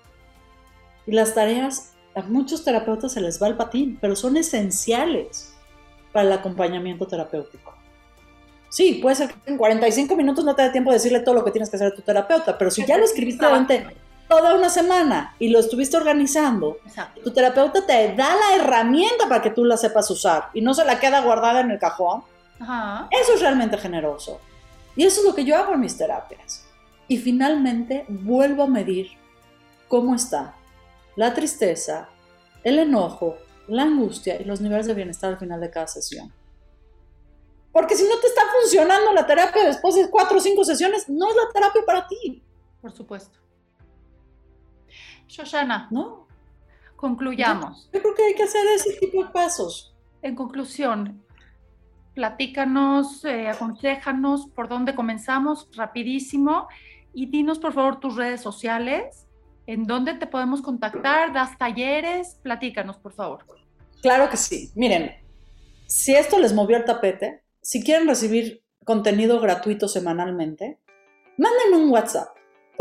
[1.06, 5.54] Y las tareas, a muchos terapeutas se les va el patín, pero son esenciales
[6.12, 7.74] para el acompañamiento terapéutico.
[8.70, 11.46] Sí, puede ser que en 45 minutos no te dé tiempo de decirle todo lo
[11.46, 13.86] que tienes que hacer a tu terapeuta, pero si ya lo escribiste durante
[14.32, 16.78] toda una semana y lo estuviste organizando,
[17.22, 20.86] tu terapeuta te da la herramienta para que tú la sepas usar y no se
[20.86, 22.24] la queda guardada en el cajón.
[23.12, 24.40] Eso es realmente generoso.
[24.96, 26.66] Y eso es lo que yo hago en mis terapias.
[27.10, 29.10] Y finalmente vuelvo a medir
[29.90, 30.56] cómo está
[31.18, 32.08] la tristeza,
[32.64, 33.36] el enojo,
[33.68, 36.34] la angustia y los niveles de bienestar al final de cada sesión.
[37.74, 41.30] Porque si no te está funcionando la terapia después de cuatro o cinco sesiones, no
[41.30, 42.42] es la terapia para ti.
[42.82, 43.42] Por supuesto.
[45.32, 46.28] Shoshana, ¿no?
[46.96, 47.90] Concluyamos.
[47.94, 49.96] Yo, creo que hay que hacer ese tipo de pasos.
[50.22, 51.24] En conclusión,
[52.14, 56.68] platícanos, eh, aconsejanos por dónde comenzamos, rapidísimo,
[57.14, 59.28] y dinos por favor tus redes sociales,
[59.68, 63.46] en dónde te podemos contactar, das talleres, platícanos por favor.
[64.02, 64.72] Claro que sí.
[64.76, 65.12] Miren,
[65.88, 70.80] si esto les movió el tapete, si quieren recibir contenido gratuito semanalmente,
[71.38, 72.30] manden un WhatsApp,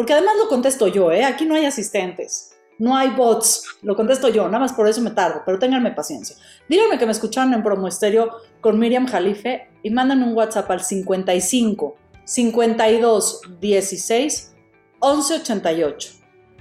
[0.00, 1.24] porque además lo contesto yo, ¿eh?
[1.24, 5.10] Aquí no hay asistentes, no hay bots, lo contesto yo, nada más por eso me
[5.10, 6.36] tardo, pero ténganme paciencia.
[6.70, 8.30] Díganme que me escucharon en Promo Estéreo
[8.62, 14.54] con Miriam Jalife y manden un WhatsApp al 55 52 16
[15.00, 16.12] 11 88.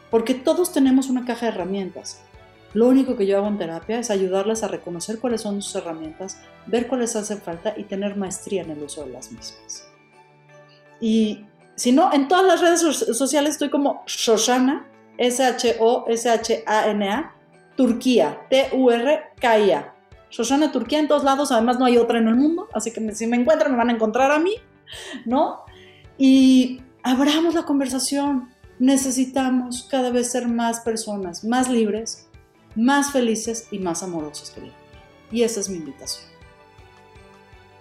[0.09, 2.21] Porque todos tenemos una caja de herramientas.
[2.73, 6.37] Lo único que yo hago en terapia es ayudarles a reconocer cuáles son sus herramientas,
[6.65, 9.87] ver cuáles hacen falta y tener maestría en el uso de las mismas.
[10.99, 11.45] Y
[11.75, 12.81] si no, en todas las redes
[13.17, 14.87] sociales estoy como Shoshana,
[15.17, 16.15] S-H-O-S-H-A-N-A,
[17.75, 19.96] Turquía, T-U-R-K-I-A.
[20.29, 23.27] Shoshana Turquía en todos lados, además no hay otra en el mundo, así que si
[23.27, 24.55] me encuentran me van a encontrar a mí,
[25.25, 25.61] ¿no?
[26.17, 28.49] Y abramos la conversación.
[28.79, 32.27] Necesitamos cada vez ser más personas, más libres,
[32.75, 34.73] más felices y más amorosas, querida.
[35.31, 36.25] Y esa es mi invitación.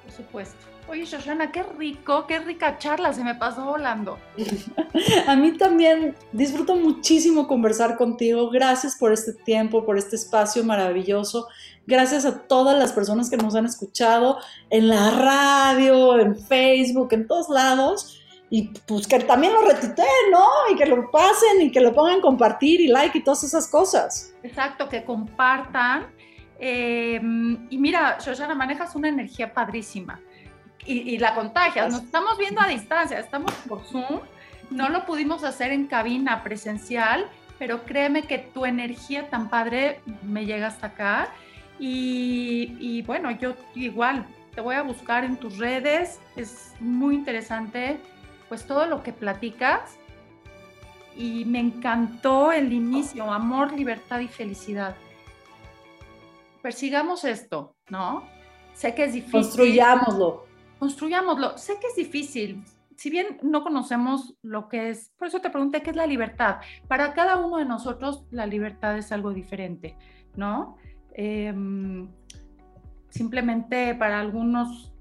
[0.05, 0.57] Por supuesto.
[0.88, 4.18] Oye, Shoshana, qué rico, qué rica charla, se me pasó volando.
[5.26, 8.51] a mí también disfruto muchísimo conversar contigo.
[8.51, 11.49] Gracias por este tiempo, por este espacio maravilloso.
[11.87, 14.39] Gracias a todas las personas que nos han escuchado
[14.70, 18.22] en la radio, en Facebook, en todos lados.
[18.49, 20.45] Y pues que también lo retuiteen, ¿no?
[20.72, 24.34] Y que lo pasen y que lo pongan compartir y like y todas esas cosas.
[24.43, 26.07] Exacto, que compartan.
[26.59, 27.20] Eh,
[27.70, 30.20] y mira, Shoshana, manejas una energía padrísima
[30.87, 31.93] y, la contagias.
[31.93, 34.20] Nos estamos viendo a distancia, estamos por Zoom,
[34.70, 37.28] no lo pudimos hacer en cabina presencial,
[37.59, 41.28] pero créeme que tu energía tan padre me llega hasta acá.
[41.79, 48.01] Y, y, bueno, yo igual te voy a buscar en tus redes, es muy interesante
[48.49, 49.99] pues todo lo que platicas
[51.16, 54.97] y me encantó el inicio, amor, libertad y felicidad.
[56.62, 58.24] Persigamos esto, ¿no?
[58.72, 59.41] Sé que es difícil.
[59.41, 60.47] Construyámoslo
[60.79, 61.57] construyámoslo.
[61.59, 62.62] Sé que es difícil,
[62.97, 66.59] si bien no conocemos lo que es, por eso te pregunté qué es la libertad.
[66.89, 69.97] Para cada uno de nosotros la libertad es algo diferente,
[70.35, 70.77] ¿no?
[71.19, 72.09] Em,
[73.09, 74.93] simplemente para algunos,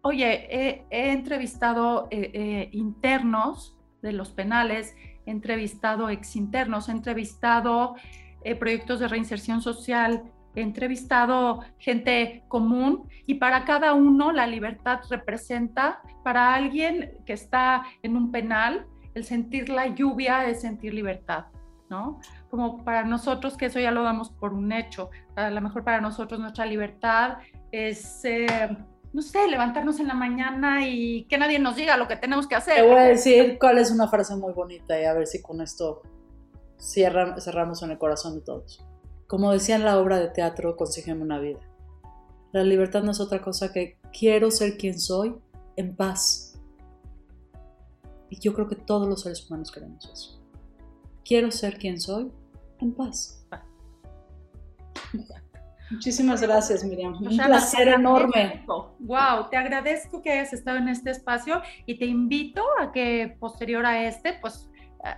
[0.00, 0.48] oye,
[0.90, 7.96] he, entrevistado eh, eh, internos de los penales, he entrevistado exinternos, he entrevistado
[8.44, 10.22] eh, proyectos de reinserción social
[10.56, 17.84] he entrevistado gente común y para cada uno la libertad representa, para alguien que está
[18.02, 21.46] en un penal, el sentir la lluvia es sentir libertad,
[21.90, 22.20] ¿no?
[22.50, 26.00] Como para nosotros, que eso ya lo damos por un hecho, a lo mejor para
[26.00, 27.38] nosotros nuestra libertad
[27.72, 28.46] es, eh,
[29.12, 32.54] no sé, levantarnos en la mañana y que nadie nos diga lo que tenemos que
[32.54, 32.76] hacer.
[32.76, 35.60] Te voy a decir cuál es una frase muy bonita y a ver si con
[35.60, 36.02] esto
[36.78, 38.84] cerramos en el corazón de todos.
[39.26, 41.58] Como decía en la obra de teatro, consígueme una vida.
[42.52, 45.34] La libertad no es otra cosa que quiero ser quien soy
[45.76, 46.58] en paz.
[48.30, 50.35] Y yo creo que todos los seres humanos queremos eso.
[51.26, 52.30] Quiero ser quien soy
[52.80, 53.44] en paz.
[55.90, 57.14] Muchísimas gracias, Miriam.
[57.20, 58.64] Un placer enorme.
[58.66, 63.86] Wow, te agradezco que hayas estado en este espacio y te invito a que posterior
[63.86, 64.68] a este, pues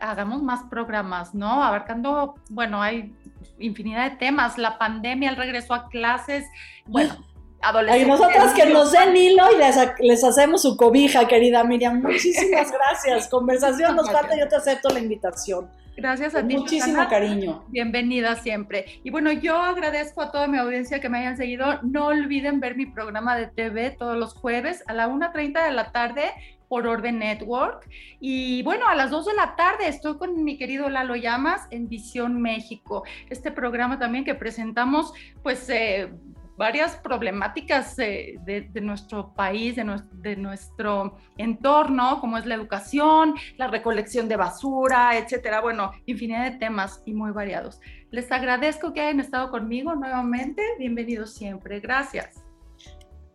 [0.01, 1.63] hagamos más programas, ¿no?
[1.63, 3.15] Abarcando, bueno, hay
[3.59, 6.47] infinidad de temas, la pandemia, el regreso a clases,
[6.87, 7.15] bueno,
[7.61, 8.07] adolescentes.
[8.07, 12.03] Y nosotras que nos den hilo y les, les, hacemos su cobija, querida Miriam.
[12.03, 13.29] Muchísimas gracias.
[13.31, 15.69] Conversación nos falta, yo te acepto la invitación.
[15.99, 16.57] Gracias a ti.
[16.57, 17.65] Muchísimo cariño.
[17.67, 19.01] Bienvenida siempre.
[19.03, 21.81] Y bueno, yo agradezco a toda mi audiencia que me hayan seguido.
[21.83, 25.91] No olviden ver mi programa de TV todos los jueves a la 1.30 de la
[25.91, 26.31] tarde
[26.69, 27.89] por Orden Network.
[28.21, 31.89] Y bueno, a las 2 de la tarde estoy con mi querido Lalo Llamas en
[31.89, 33.03] Visión México.
[33.29, 35.69] Este programa también que presentamos, pues...
[35.69, 36.13] Eh,
[36.59, 44.37] varias problemáticas de, nuestro país, de nuestro, entorno, como es la educación, la recolección de
[44.37, 45.61] basura, etcétera.
[45.61, 47.81] Bueno, infinidad de temas y muy variados.
[48.11, 50.63] Les agradezco que hayan estado conmigo nuevamente.
[50.79, 51.79] Bienvenidos siempre.
[51.79, 52.45] Gracias.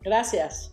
[0.02, 0.73] Gracias.